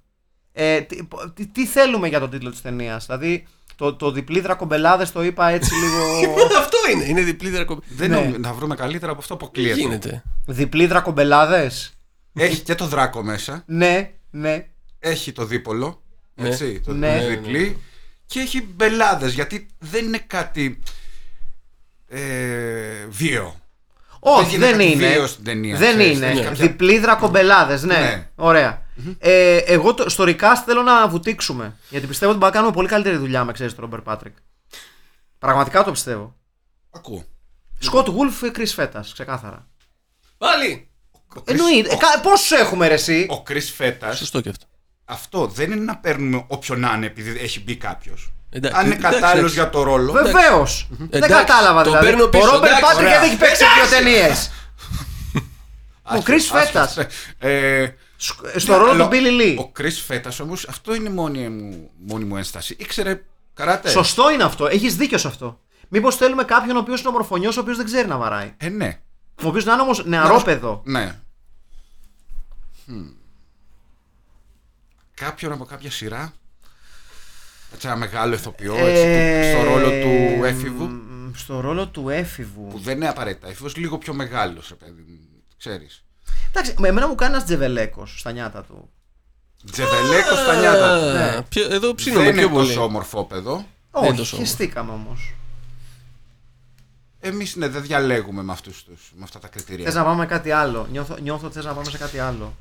[0.51, 3.47] Ε, τι, πο- τι, τι θέλουμε για τον τίτλο της ταινίας, Δηλαδή
[3.79, 6.33] το, το διπλή δρακομπελάδες το είπα έτσι λίγο.
[6.59, 7.85] Αυτό είναι, είναι διπλή δρακοπή.
[7.89, 8.15] Δεν Ναι.
[8.15, 9.79] νομι- να βρούμε καλύτερα από αυτό Τι αποκλείεται.
[9.79, 11.93] γίνεται; διπλή δρακομπελάδες.
[12.33, 13.63] Έχει και το δράκο μέσα.
[13.65, 14.65] Ναι, ναι.
[14.99, 16.01] Έχει το δίπολο.
[16.35, 16.47] Ναι.
[16.47, 17.25] Έτσι, το Ναι.
[17.29, 17.77] διπλή.
[18.25, 20.79] Και έχει μπελάδες γιατί δεν είναι κάτι
[22.07, 22.19] ε,
[23.09, 23.55] βίαιο.
[24.19, 25.07] Όχι, γίνεται δεν κάτι είναι.
[25.07, 26.19] βίαιος στην ταινία, δεν ξέρεις, είναι.
[26.27, 27.97] δεν έχει κάποια- Διπλή δρακομπελάδες, ναι.
[27.99, 28.27] Ναι.
[28.35, 28.81] Ωραία.
[29.19, 31.75] Ε, εγώ το, στο recast θέλω να βουτήξουμε.
[31.89, 34.35] Γιατί πιστεύω ότι μπορούμε να κάνουμε πολύ καλύτερη δουλειά με ξέρεις τον Ρόμπερ Πάτρικ.
[35.39, 36.35] Πραγματικά το πιστεύω.
[36.91, 37.23] Ακούω.
[37.79, 39.67] Σκοτ Γουλφ, Κρι Φέτα, ξεκάθαρα.
[40.37, 40.89] Πάλι!
[41.45, 41.93] Εννοείται.
[41.93, 44.65] Ε, Πόσου έχουμε ρε, εσύ; Ο Κρι Φέτα, Σωστό και αυτό.
[45.05, 48.31] αυτό δεν είναι να παίρνουμε όποιον να είναι επειδή έχει μπει κάποιος.
[48.49, 49.59] Εντάξει, Αν είναι εντάξει, κατάλληλος εντάξει.
[49.59, 50.11] για το ρόλο.
[50.11, 50.87] Βεβαίως.
[50.89, 52.05] Δεν Εντάξει, κατάλαβα το δηλαδή.
[52.07, 53.19] παίρνω πίσω, Ο Ρόμπερ εντάξει, Πάτρικ ωραία.
[53.19, 54.51] δεν έχει παίξει σε δύο ταινίες.
[56.03, 56.89] Ο Άσχετο, Κρι Φέτα.
[58.19, 58.47] Άσχετο.
[58.47, 59.55] Ε, Στο ναι, ρόλο αλλά του Μπίλι Λί.
[59.59, 62.75] Ο Κρι Φέτας όμως, αυτό είναι η μόνη μου, μόνη μου ένσταση.
[62.79, 64.67] Ήξερε καράτε; Σωστό είναι αυτό.
[64.67, 65.59] Έχεις δίκιο σε αυτό.
[65.87, 68.53] Μήπως θέλουμε κάποιον ο οποίος είναι ομορφωνιός, ο οποίος δεν ξέρει να βαράει.
[68.57, 68.99] Ε, ναι.
[69.43, 70.81] Ο οποίος να είναι όμως νεαρόπεδο.
[70.85, 71.19] Ναι.
[72.85, 73.07] Μμ.
[75.13, 76.33] Κάποιον από κάποια σειρά;
[77.73, 82.09] Έτσι ένα μεγάλο ηθοποιό έτσι, Ε, που- στο ρόλο του έφηβου; μ, Στο ρόλο του
[82.09, 82.67] έφηβου.
[82.67, 85.17] Που δεν είναι απαραίτητα έφηβος, λίγο πιο μεγάλος, ρε παιδί μου.
[85.57, 86.03] Ξέρεις.
[86.49, 88.89] Εντάξει, με εμένα μου κάνει ένας τζεβελέκος στα νιάτα του.
[89.71, 91.37] Τζεβελέκος στα νιάτα του.
[91.37, 92.67] Α, ποιο- Εδώ ψήνομαι Δεν πιο είναι πολύ.
[92.67, 93.53] τόσο όμορφο παιδό.
[93.53, 94.35] Όχι, τόσο όμορφο.
[94.35, 95.33] χεστήκαμε όμως.
[97.19, 99.85] Εμείς ναι, δεν διαλέγουμε με, αυτούς τους, με αυτά τα κριτήρια.
[99.85, 100.87] Θες να πάμε κάτι άλλο.
[100.91, 102.55] Νιώθω, νιώθω ότι θες να πάμε σε κάτι άλλο.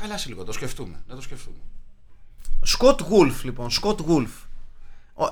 [0.00, 1.02] Καλά σε λίγο, το σκεφτούμε.
[1.08, 1.56] Να το σκεφτούμε.
[2.62, 3.70] Σκοτ Γουλφ, λοιπόν.
[3.70, 4.30] Σκοτ Γουλφ.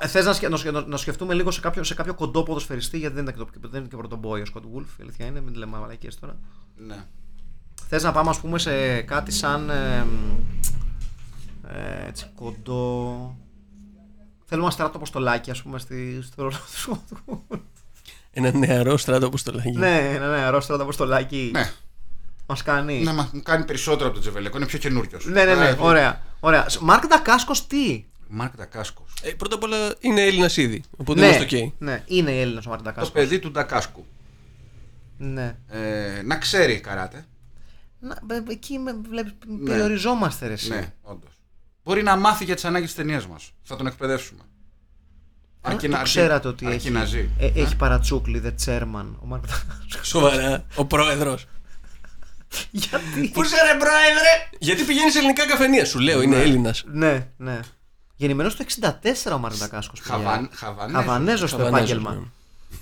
[0.07, 3.14] Θες να, σκε- να, σκε- να σκεφτούμε λίγο σε κάποιο, σε κάποιο κοντό ποδοσφαιριστή, γιατί
[3.14, 4.99] δεν είναι και, το- δεν είναι και πρωτομπόη ο Σκοτ Γουλφ.
[4.99, 6.37] Η αλήθεια είναι, μην λέμε μαλακίες τώρα.
[6.76, 7.05] Ναι.
[7.89, 9.70] Θες να πάμε, ας πούμε, σε κάτι σαν.
[9.70, 10.07] ε,
[11.68, 13.37] ε, έτσι, κοντό.
[14.45, 17.61] Θέλουμε ένα Στράτο Αποστολάκη, ας πούμε, στη, στο ρόλο του Σκοτ Γουλφ.
[18.30, 19.70] Ένα νεαρό Στράτο όπω το λέγει.
[19.76, 21.51] ναι, ναι, ναι, ρο Στράτο Αποστολάκη.
[21.53, 21.70] Ναι.
[22.47, 23.03] Μας κάνει.
[23.03, 25.24] Να μα- μου κάνει περισσότερο από τον Τζεβελέκο, είναι πιο καινούριος.
[25.26, 26.20] ναι, ναι, ναι, ωραία.
[26.41, 26.66] ωραία.
[26.80, 28.05] Μαρκ Ντακάσκος τι;
[28.35, 29.12] Μαρκ Ντακάσκος.
[29.22, 30.83] Ε, πρώτα απ' όλα είναι Έλληνας ήδη.
[30.97, 31.72] Οπότε ναι, είμαστε οκ.
[31.78, 33.12] ναι, είναι η Έλληνας ο Μάρκ Το Ντακάσκος.
[33.12, 34.07] παιδί του Ντακάσκου.
[35.18, 35.57] Ναι.
[35.68, 37.26] Ε, να ξέρει καράτε.
[38.01, 39.68] Να, μπε- εκεί με βλέπεις, Ναι.
[39.70, 40.68] περιοριζόμαστε ρε εσύ.
[40.68, 41.30] Ναι, όντως.
[41.85, 43.53] Μπορεί να μάθει για τις ανάγκες της ταινίας μας.
[43.62, 44.41] Θα τον εκπαιδεύσουμε.
[45.61, 47.28] Αν Αρκεί το να- αρκεί- ξέρατε ότι αρκεί έχει, να ζει.
[47.39, 50.09] ε, έχει παρατσούκλι the chairman ο Μάρκ Ντακάσκος.
[50.09, 50.66] Σοβαρά.
[50.74, 51.47] Ο πρόεδρος.
[52.70, 54.49] Γιατί; Πού είσαι ρε πρόεδρε!
[54.59, 56.85] Γιατί πηγαίνεις σε ελληνικά καφενεία, σου λέω, είναι Έλληνας.
[56.87, 57.61] ναι, ναι.
[58.23, 59.95] Γεννημένος το 64 ο Μάρκ Ντακάσκο.
[60.01, 61.01] Χαβαν, χαβανέζος.
[61.05, 62.29] Χαβανέζος στο Χαβανέζος, επάγγελμα.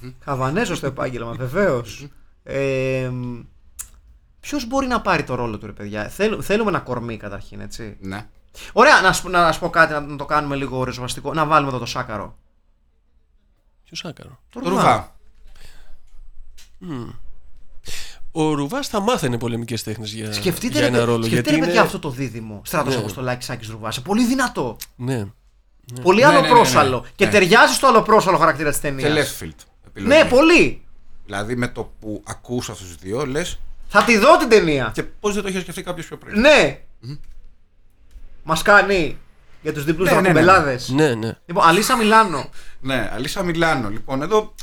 [0.02, 0.10] ναι.
[0.24, 2.06] Χαβανέζος στο επάγγελμα, βεβαίως.
[2.42, 3.10] ε,
[4.40, 7.96] Ποιος μπορεί να πάρει το ρόλο του, ρε παιδιά; Θέλ- θέλουμε ένα κορμί καταρχήν, έτσι.
[8.00, 8.26] Ναι.
[8.72, 11.34] Ωραία, να σου, να σου πω κάτι, να, να το κάνουμε λίγο ριζοβαστικό.
[11.34, 12.36] Να βάλουμε εδώ το σάκαρο.
[13.84, 14.40] Ποιο άκαρο.
[14.50, 15.16] Το Το Ρουβά.
[18.32, 21.22] Ο Ρουβάς θα μάθαινε πολεμικές τέχνες για, Σκεφτείτε, για ρε, ένα ρόλο.
[21.24, 21.82] σκεφτείτε γιατί ρε, παιδιά, είναι...
[21.82, 22.60] αυτό το δίδυμο.
[22.64, 23.00] Στράτος Ναι.
[23.00, 24.02] Αποστολάκη Σάκη Ρουβάς.
[24.02, 24.76] Πολύ δυνατό.
[24.96, 25.24] Ναι.
[26.02, 27.00] Πολύ Ναι, ναι, ναι, ναι, αλλοπρόσαλο.
[27.00, 27.08] ναι.
[27.16, 27.30] Και Ναι.
[27.30, 29.08] ταιριάζει στο αλλοπρόσαλο χαρακτήρα της Και ταινία.
[29.14, 29.54] left field.
[29.86, 30.16] επιλογή.
[30.22, 30.82] Ναι, πολύ.
[31.24, 33.58] Δηλαδή με το που ακούς αυτούς τους δύο λες.
[33.88, 34.90] Θα τη δω την ταινία.
[34.94, 36.40] Και πώς δεν το είχε σκεφτεί κάποιος πιο πριν.
[36.40, 36.80] Ναι.
[38.42, 39.18] Μας κάνει
[39.62, 40.40] για τους διπλούς Ναι, ναι, ναι, ναι.
[40.42, 40.80] δρακομπελάδε.
[40.88, 41.32] ναι, ναι.
[41.46, 42.48] Λοιπόν, Αλίσσα Μιλάνο.
[42.80, 43.88] Ναι, Αλίσσα Μιλάνο.
[43.88, 44.54] Λοιπόν, εδώ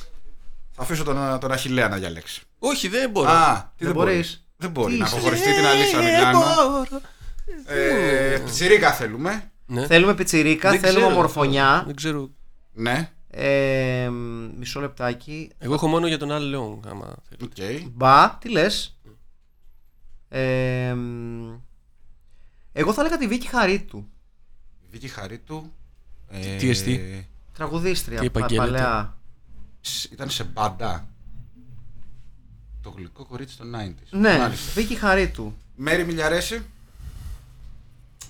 [0.72, 2.42] θα αφήσω τον, τον Αχηλέα να διαλέξει.
[2.60, 3.30] Όχι, δεν μπορώ.
[3.30, 4.12] Α, τι Δεν δεν, μπορεί.
[4.12, 4.48] μπορείς.
[4.58, 6.40] Δεν μπορεί Τι να είσαι; αποχωριστεί την Αλίσσα Μιλάνο.
[7.66, 9.52] Ε, Πιτσιρίκα θέλουμε.
[9.66, 9.86] Ναι.
[9.88, 11.14] Θέλουμε πιτσιρίκα, Δεν θέλουμε ξέρω.
[11.16, 11.84] ομορφωνιά.
[11.86, 12.30] Δεν ξέρω.
[12.74, 13.12] Ναι.
[13.30, 14.10] Ε,
[14.58, 15.52] μισό λεπτάκι.
[15.58, 17.82] Εγώ έχω μόνο για τον Al Leong, άμα θέλεις.
[17.84, 17.90] Οκ.
[17.92, 18.98] Μπα, τι λες.
[20.30, 21.54] Ε, μ,
[22.74, 24.08] εγώ θα έλεγα τη Βίκη Χαρίτου.
[24.92, 25.72] Βίκη Χαρίτου.
[26.30, 28.20] Ε, Τι εστί; Τραγουδίστρια.
[28.22, 28.72] Και πα- επαγγέλλεται.
[28.72, 29.18] παλαιά.
[29.82, 31.08] σ- ήταν σε μπάντα.
[32.88, 34.08] Το γλυκό κορίτσι των 90s.
[34.10, 34.72] Ναι, Μάλιστα.
[34.74, 35.54] Βίκυ Χαρίτου.
[35.76, 36.62] Μέρη Μιλιαρέση.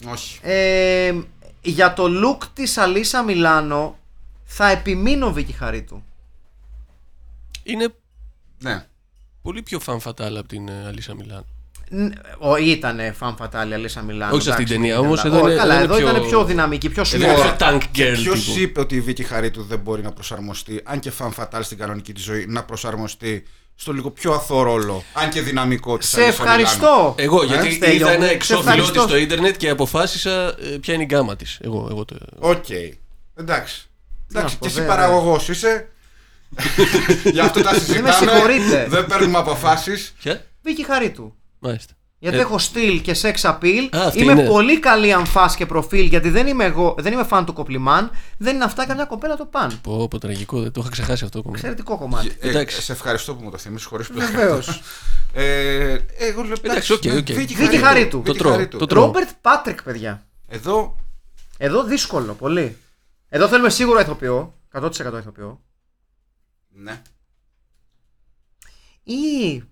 [0.08, 0.40] Όχι.
[0.42, 1.14] Ε,
[1.62, 3.98] για το look της Αλίσα Μιλάνο
[4.44, 6.04] θα επιμείνω Βίκυ Χαρίτου.
[7.64, 7.88] Είναι
[8.60, 8.86] Ναι.
[9.42, 11.46] πολύ πιο fan fatal από την ε, Αλίσσα Μιλάν.
[12.62, 14.34] Ήταν φαν φατάλη Αλίσα Μιλάνο.
[14.34, 15.38] Όχι σε αυτήν την εντάξει, ταινία, μην όμως, γελάω.
[15.38, 17.56] εδώ Όχι, είναι- καλά, εδώ εδώ είναι ήταν πιο- πιο δυναμική, πιο Είναι σφόρα.
[17.56, 18.60] πιο tank girl Ποιος τύπου.
[18.60, 22.14] είπε ότι η Βίκη Χαρίτου δεν μπορεί να προσαρμοστεί, αν και φαν φατάλ στην κανονική
[22.14, 23.44] τη ζωή, να προσαρμοστεί
[23.80, 27.16] στο λίγο πιο αθώο ρόλο, αν και δυναμικό της Σε ευχαριστώ.
[27.18, 29.08] Ε, Εγώ, γιατί Στέλιο είδα μου, ένα σε εξώφυλλό τη ευχαριστώ.
[29.08, 31.58] στο ίντερνετ και αποφάσισα ε, ποια είναι η γκάμα της.
[31.62, 32.16] Εγώ, εγώ το.
[32.40, 32.66] Οκ.
[33.36, 33.88] Εντάξει.
[34.28, 35.90] να Εντάξει, σου πω, και εσύ δεν- παραγωγός είσαι.
[37.34, 38.12] Γι' αυτό τα συζητάμε.
[38.12, 38.86] συγχωρείτε.
[38.90, 40.14] Δεν παίρνουμε αποφάσεις.
[40.22, 41.34] Ποια; Βίκυ Χαρίτου.
[41.60, 41.94] Μάλιστα.
[42.20, 43.88] Γιατί Ε, έχω στυλ και sex appeal.
[43.92, 44.46] Α, αυτή είμαι είναι.
[44.48, 48.12] πολύ καλή αμφά και προφίλ γιατί δεν είμαι εγώ, δεν είμαι φαν του κοπλιμάν.
[48.38, 49.80] Δεν είναι αυτά καμιά κοπέλα το παν.
[49.82, 51.54] Πω, πω, τραγικό, δεν το είχα ξεχάσει αυτό ακόμα.
[51.56, 52.38] Εξαιρετικό κομμάτι.
[52.40, 52.82] Ε, Εντάξει.
[52.82, 54.32] σε ευχαριστώ που μου το θύμισες χωρίς πλάκα.
[54.32, 54.82] Βεβαίως.
[55.34, 57.26] Ε, εγώ λέω Εντάξει, οκ, ναι, οκ.
[57.32, 58.18] Βίκυ Χαρίτου.
[58.18, 58.78] Το Βίκυ τρώω, Χαρίτου.
[58.78, 59.06] το τρώω.
[59.06, 60.26] Ρόμπερτ Πάτρικ, παιδιά.
[60.48, 60.96] Εδώ
[61.58, 62.78] Εδώ δύσκολο, πολύ.
[63.30, 64.54] Εδώ θέλουμε σίγουρα ηθοποιό.
[64.74, 64.90] 100%
[65.20, 65.62] ηθοποιό.
[66.70, 67.02] Ναι.
[69.04, 69.64] Ή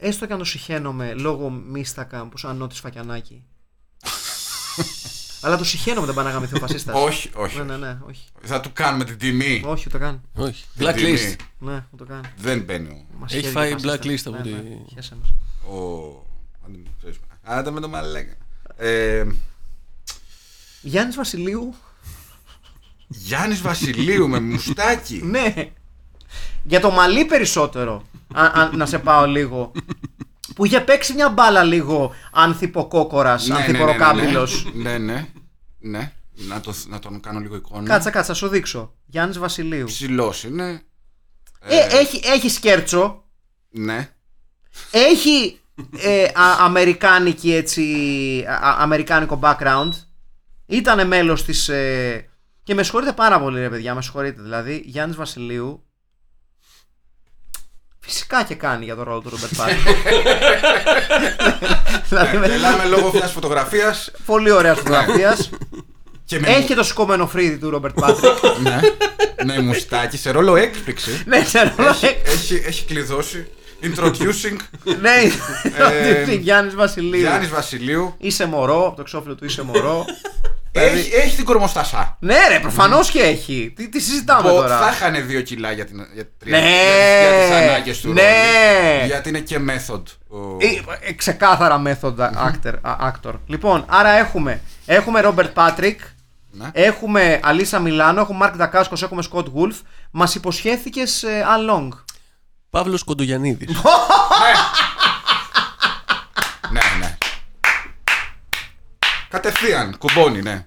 [0.00, 3.44] έστω και αν το συχαίνομαι λόγω μουστάκα που σαν Νότη Σφακιανάκη.
[5.42, 6.94] Αλλά το συχαίνομαι δεν πάει να γαμηθεί ο φασίστας.
[6.96, 7.56] Όχι, όχι.
[7.58, 8.24] Ναι, ναι, ναι, όχι.
[8.42, 9.62] Θα του κάνουμε την τιμή.
[9.66, 10.20] Όχι, ούτε καν.
[10.34, 10.64] Όχι.
[10.76, 10.94] Την Blacklist.
[10.94, 11.36] τιμή.
[11.58, 12.24] Ναι, ούτε καν.
[12.36, 13.06] Δεν μπαίνει ο.
[13.18, 14.06] Μας Έχει χαίρει φάει και ο φασίστας.
[14.06, 15.34] blacklist από Ναι, τη- ναι, χέσε μας.
[15.74, 16.06] ο...
[16.66, 18.34] άντε, ξέρεις, Άντε με το μαλάκα.
[18.76, 19.26] Ε,
[20.80, 21.74] Γιάννης Βασιλείου.
[23.08, 25.20] Γιάννης Βασιλείου με μουστάκι.
[25.30, 25.54] Ναι.
[26.62, 28.06] Για το μαλλί περισσότερο.
[28.34, 29.72] Α- α- να σε πάω λίγο.
[30.54, 34.66] Που είχε παίξει μια μπάλα λίγο ανθυποκόκορας, Ναι, ναι, ναι, ναι, ανθιποροκάμπυλος.
[34.74, 35.26] Ναι, ναι.
[35.78, 36.12] ναι.
[36.48, 37.88] Να, το, να τον κάνω λίγο εικόνα.
[37.88, 38.94] Κάτσα, κάτσα, θα σου δείξω.
[39.06, 39.86] Γιάννης Βασιλείου.
[39.86, 40.82] Ψηλός είναι.
[41.60, 43.24] Ε, έχει, έχει σκέρτσο.
[43.70, 44.08] Ναι.
[44.90, 45.60] Έχει
[45.98, 47.84] ε, α, αμερικάνικη έτσι,
[48.48, 49.90] α, α- αμερικάνικο background.
[50.66, 51.68] Ήτανε μέλος της...
[51.68, 52.28] ε,
[52.62, 54.42] και με συγχωρείτε πάρα πολύ ρε παιδιά, με συγχωρείτε.
[54.42, 55.82] Δηλαδή, Γιάννης Βασιλείου
[58.10, 59.94] Φυσικά και κάνει για τον ρόλο του Ρόμπερτ Πάτινσον.
[62.08, 64.10] Δηλαδή Μιλάμε λόγω μιας φωτογραφίας.
[64.26, 64.78] Πολύ ωραία ναι.
[64.78, 65.50] φωτογραφίας.
[66.30, 68.32] Έχει το σκόμενο φρύδι του Ρόμπερτ Πάτρικ.
[69.44, 71.22] Ναι, μουστάκι, σε ρόλο έκπληξη.
[71.26, 72.62] Ναι, σε ρόλο έκπληξη.
[72.66, 73.46] Έχει κλειδώσει.
[73.82, 74.56] Introducing.
[75.00, 77.20] Ναι, introducing ε, Γιάννης Βασιλείου.
[77.20, 78.14] Γιάννης Βασιλείου.
[78.18, 80.04] Είσαι μωρό, το εξώφυλλο του είσαι μωρό.
[80.72, 82.16] Έχει, έχει την κορμοστασά.
[82.20, 83.72] ναι, ρε, προφανώς και έχει.
[83.76, 86.66] Τι, τι συζητάμε Πω, τώρα; θα είχαν δύο κιλά για, την, για, τρία, Ναι.
[86.66, 86.76] για,
[87.30, 88.22] τις- για τις ανάγκες του Ναι.
[88.22, 89.06] ρόλου.
[89.06, 90.02] Γιατί είναι και method.
[90.28, 93.32] ο- Ε, ε, ξεκάθαρα method actor, α, actor.
[93.46, 95.96] Λοιπόν, άρα έχουμε, έχουμε Robert Patrick,
[96.50, 96.66] Ναι.
[96.72, 99.76] έχουμε Αλίσα Μιλάνο, έχουμε Mark Dacascos, έχουμε Scott Wolf.
[100.10, 101.88] Μας υποσχέθηκες Al Long.
[102.70, 103.76] Παύλος Κοντογιαννίδης.
[106.70, 107.16] Ναι, ναι.
[109.28, 110.66] Κατευθείαν, κουμπώνει, ναι.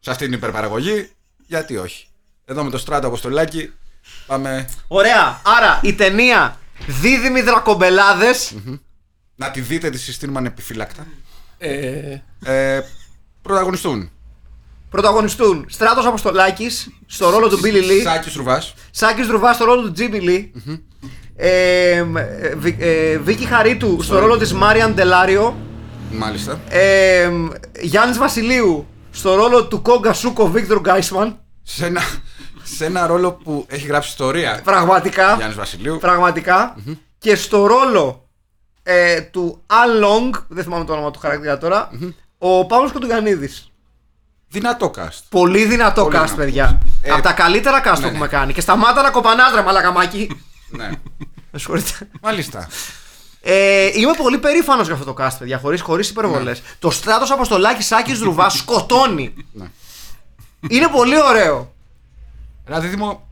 [0.00, 1.10] Σε αυτή την υπερπαραγωγή,
[1.46, 2.06] γιατί όχι.
[2.44, 3.72] Εδώ με το στράτο Αποστολάκη
[4.26, 5.40] πάμε Ωραία.
[5.58, 8.30] Άρα η ταινία Δίδυμοι Δρακομπελάδε.
[9.34, 11.06] να τη δείτε, τη συστήνουμε ανεπιφύλακτα.
[11.58, 12.80] ε, Ε,
[13.42, 14.10] πρωταγωνιστούν.
[14.90, 18.02] πρωταγωνιστούν Στράτος Αποστολάκης στο ρόλο του Billy Lee.
[18.04, 18.74] Σάκης Ρουβάς.
[18.90, 20.50] Σάκης Δρουβά στο ρόλο του Jimmy Lee.
[21.36, 22.04] Ε, ε,
[22.56, 25.56] Βι- ε, Βίκη Χαρίτου στο ρόλο της Μάριαν Ντελάριο.
[26.10, 26.60] Μάλιστα.
[26.68, 27.30] Ε,
[27.80, 31.38] Γιάννης Βασιλείου στο ρόλο του Κόγκα Σούκο Βίκτορ Γκάισμαν.
[31.62, 32.00] Σε ένα,
[32.62, 34.60] σε ένα ρόλο που έχει γράψει ιστορία.
[34.64, 35.34] Πραγματικά.
[35.34, 35.98] Γιάννης Βασιλείου.
[35.98, 36.76] πραγματικα
[37.18, 38.28] Και στο ρόλο
[38.82, 41.90] ε, του Al Long, δεν θυμάμαι το όνομα του χαρακτήρα τώρα,
[42.38, 43.64] ο Παύλος Κοντουγανίδης.
[44.48, 45.18] Δυνατό cast.
[45.28, 46.36] Πολύ δυνατό Πολύ cast, δυνατό.
[46.36, 46.78] παιδιά.
[47.02, 48.30] Ε, Από τα καλύτερα cast που ναι, έχουμε ναι.
[48.30, 48.52] κάνει.
[48.52, 50.40] Και σταμάτα να κοπανάς ρε μαλακαμάκι.
[50.68, 50.90] ναι.
[51.50, 51.92] Με συγχωρείτε.
[52.22, 52.68] Μάλιστα.
[53.42, 56.62] Ε, είμαι πολύ περήφανος για αυτό το cast, παιδιά, χωρί χωρίς υπερβολές.
[56.78, 59.34] Το στράτος Αποστολάκης Σάκης Δρουβάς σκοτώνει.
[59.52, 59.70] Ναι.
[60.68, 61.74] Είναι πολύ ωραίο.
[62.66, 63.28] Ένα δίδυμο.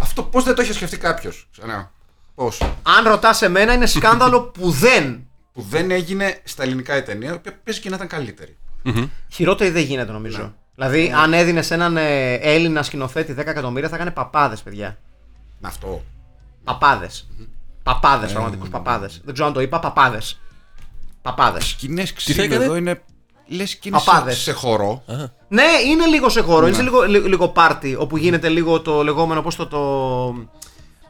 [0.00, 1.90] Αυτό πώς δεν το είχε σκεφτεί κάποιος; Ξανά.
[2.34, 5.26] Πώς; Αν ρωτάς εμένα, είναι σκάνδαλο που δεν.
[5.52, 8.56] Που δεν έγινε στα ελληνικά η ταινία, η οποία πες και να ήταν καλύτερη.
[9.28, 10.38] Χειρότερη δεν γίνεται, νομίζω.
[10.38, 10.50] Ναι.
[10.74, 14.98] Δηλαδή, αν έδινες έναν ε, Έλληνα σκηνοθέτη 10 εκατομμύρια, θα έκανε παπάδες, παιδιά.
[15.60, 16.04] Να αυτό.
[16.64, 17.28] Παπάδες.
[17.82, 19.20] Παπάδες, Ε, πραγματικούς παπάδες.
[19.24, 20.40] Δεν ξέρω αν το είπα, παπάδες.
[21.22, 21.64] Παπάδες.
[21.66, 23.02] Σκηνές θα ξύλου έκανε; εδώ είναι.
[23.46, 24.38] Λες και είναι σε, Παπάδες.
[24.38, 25.02] σε χορό.
[25.48, 26.66] Ναι, είναι λίγο σε χώρο.
[26.66, 29.66] Είναι σε λίγο, λι- λίγο πάρτι όπου γίνεται λίγο το λεγόμενο πώς το.
[29.66, 29.78] το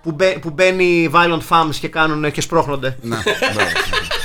[0.03, 2.99] που, μπαι- που μπαίνει violent femmes και κάνουν και σπρώχνονται.
[3.03, 3.61] Να, μπράβο.
[3.61, 4.20] Αυτό.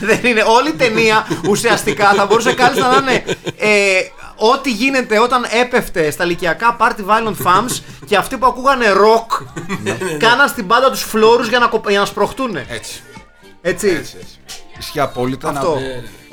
[0.00, 0.42] Δεν είναι.
[0.46, 3.24] Όλη η ταινία ουσιαστικά θα μπορούσε κάλλιστα να είναι
[3.58, 3.98] ε,
[4.36, 9.44] ό,τι γίνεται όταν έπεφτε στα ηλικιακά party violent fams και αυτοί που ακούγανε rock
[10.18, 12.56] κάναν στην πάντα τους φλόρους για να, κοπ- για να σπροχτούν.
[12.56, 12.70] Έτσι.
[13.62, 13.88] Έτσι.
[13.88, 14.16] Έτσι, έτσι.
[14.78, 15.48] Ισχύει απόλυτα.
[15.48, 15.74] Αυτό.
[15.74, 15.80] Να...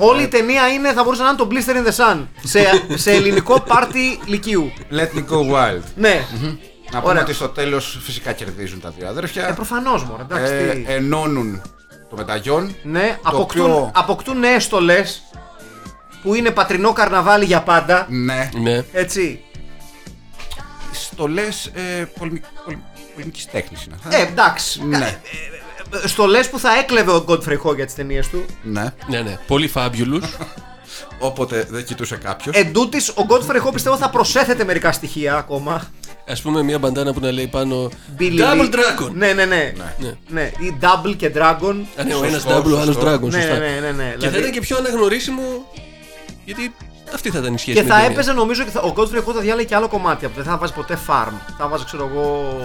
[0.05, 3.11] Όλη η ταινία είναι, θα μπορούσε να είναι το Blister in the Sun σε, σε
[3.11, 4.71] ελληνικό πάρτι λυκείου.
[4.91, 5.82] Let me go wild.
[5.95, 6.26] Ναι.
[6.93, 7.23] Να πούμε Ωραία.
[7.23, 9.47] ότι στο τέλος φυσικά κερδίζουν τα δύο αδέρφια.
[9.47, 10.53] Ε, προφανώς μωρέ, εντάξει.
[10.53, 10.83] Ε, τι.
[10.87, 11.61] ενώνουν
[12.09, 12.75] το μεταγιόν.
[12.83, 15.23] Ναι, το αποκτούν, οποίο- αποκτούν νέες στολές
[16.23, 18.05] που είναι πατρινό καρναβάλι για πάντα.
[18.09, 18.49] Ναι.
[18.61, 18.83] Ναι.
[18.91, 19.39] Έτσι.
[20.91, 24.15] Στολές ε, πολεμική τέχνη είναι αυτά.
[24.17, 24.83] Ε, εντάξει.
[24.85, 25.19] Ναι.
[26.05, 28.45] Στολές που θα έκλεβε ο Godfrey Ho για τις ταινίες του.
[28.63, 28.93] ναι.
[29.07, 29.37] Ναι, ναι.
[29.47, 30.21] Πολύ fabulous.
[31.19, 32.55] Όποτε δεν κοιτούσε κάποιος.
[32.55, 35.83] Εν τούτης, ο Godfrey Ho πιστεύω θα προσέθετε μερικά στοιχεία ακόμα.
[36.28, 38.74] Α πούμε μια μπαντάνα που να λέει πάνω Billy Double Lee.
[38.74, 39.09] Dragon.
[39.13, 39.74] Ναι, ναι, ναι.
[39.99, 40.13] Ναι.
[40.28, 40.51] ναι.
[40.59, 41.76] Ή Double και Dragon.
[41.99, 43.13] Α, ναι, ο Σωστό, ένας Double, ο άλλος σωστό.
[43.13, 43.19] Dragon.
[43.30, 43.57] Ναι, Σωστά.
[43.57, 44.03] ναι, ναι, ναι.
[44.03, 45.41] Και Δηλαδή- θα ήταν και πιο αναγνωρίσιμο.
[46.45, 46.76] Γιατί
[47.13, 48.19] αυτή θα ήταν η σχέση Και με θα την ταινία.
[48.21, 50.30] έπαιζε νομίζω και θα, ο Godfrey Ho θα διάλεγε και άλλο κομμάτι.
[50.36, 51.34] Δεν θα βάζει ποτέ farm.
[51.57, 52.55] Θα βάζει, ξέρω εγώ.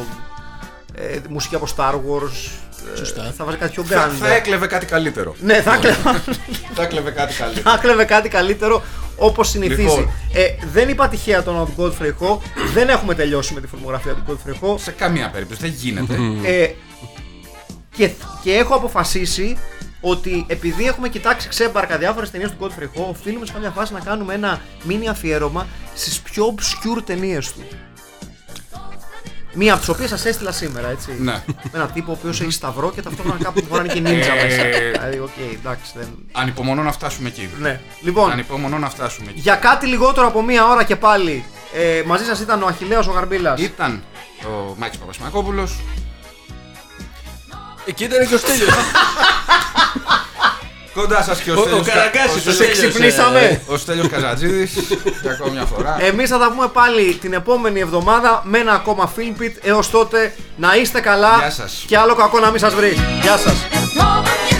[0.94, 2.50] Ε, μουσική από Star Wars.
[2.94, 3.32] ε, Σωστά.
[3.36, 4.12] θα βάζει κάτι πιο θα, grand.
[4.20, 5.34] θα έκλεβε κάτι καλύτερο.
[5.40, 5.96] Ναι, θα έκλεβε,
[6.74, 7.70] θα έκλεβε κάτι καλύτερο.
[7.70, 8.82] θα έκλεβε κάτι καλύτερο
[9.18, 9.82] όπως συνηθίζει.
[9.82, 10.10] Λοιπόν.
[10.32, 12.38] Ε, δεν είπα τυχαία τον Godfrey Ho.
[12.74, 14.78] δεν έχουμε τελειώσει με τη φορμογραφία του Godfrey Ho.
[14.78, 16.14] Σε καμία περίπτωση δεν γίνεται.
[16.44, 16.70] Ε,
[17.96, 18.10] και,
[18.42, 19.56] και έχω αποφασίσει
[20.00, 24.00] ότι επειδή έχουμε κοιτάξει ξέμπαρκα διάφορες ταινίες του Godfrey Ho, οφείλουμε σε κάποια φάση να
[24.00, 27.60] κάνουμε ένα μίνι αφιέρωμα στις πιο obscure ταινίες του.
[29.60, 31.16] Μία από τις οποίες σας έστειλα σήμερα, έτσι.
[31.18, 31.42] Ναι.
[31.46, 34.62] Με έναν τύπο ο οποίος έχει σταυρό και ταυτόχρονα κάπου φοράνε και νίντζα Ε, μέσα.
[34.92, 36.06] Δηλαδή, οκ, εντάξει, δεν.
[36.32, 37.50] Ανυπομονώ να φτάσουμε εκεί.
[37.58, 37.80] Ναι.
[38.00, 39.40] Λοιπόν, Ανυπομονώ να φτάσουμε εκεί.
[39.40, 41.44] για κάτι λιγότερο από μία ώρα και πάλι
[41.74, 44.02] ε, μαζί σας ήταν ο Αχιλλέας ο Γαρμπίλας Ήταν
[44.44, 45.78] ο Μάκης Παπασμακόπουλος
[47.84, 48.68] Εκεί ήταν και ο Στέλιος.
[51.00, 52.46] Κοντά σας και ο Ο- Ο Στέλιος, Κα- Καραγκάσης.
[52.46, 53.40] ο ο Στέλιος- Στέλιος, ξυπνήσαμε.
[53.40, 54.70] ε, ο Στέλιος Καζατζίδης
[55.22, 55.96] για ακόμη μια φορά.
[56.00, 59.52] Εμείς θα τα πούμε πάλι την επόμενη εβδομάδα με ένα ακόμα Filmpit.
[59.62, 61.84] Έως τότε να είστε καλά Γεια σας.
[61.86, 62.96] και άλλο κακό να μην σας βρει.
[63.22, 63.54] Γεια σας.
[63.98, 64.57] Lord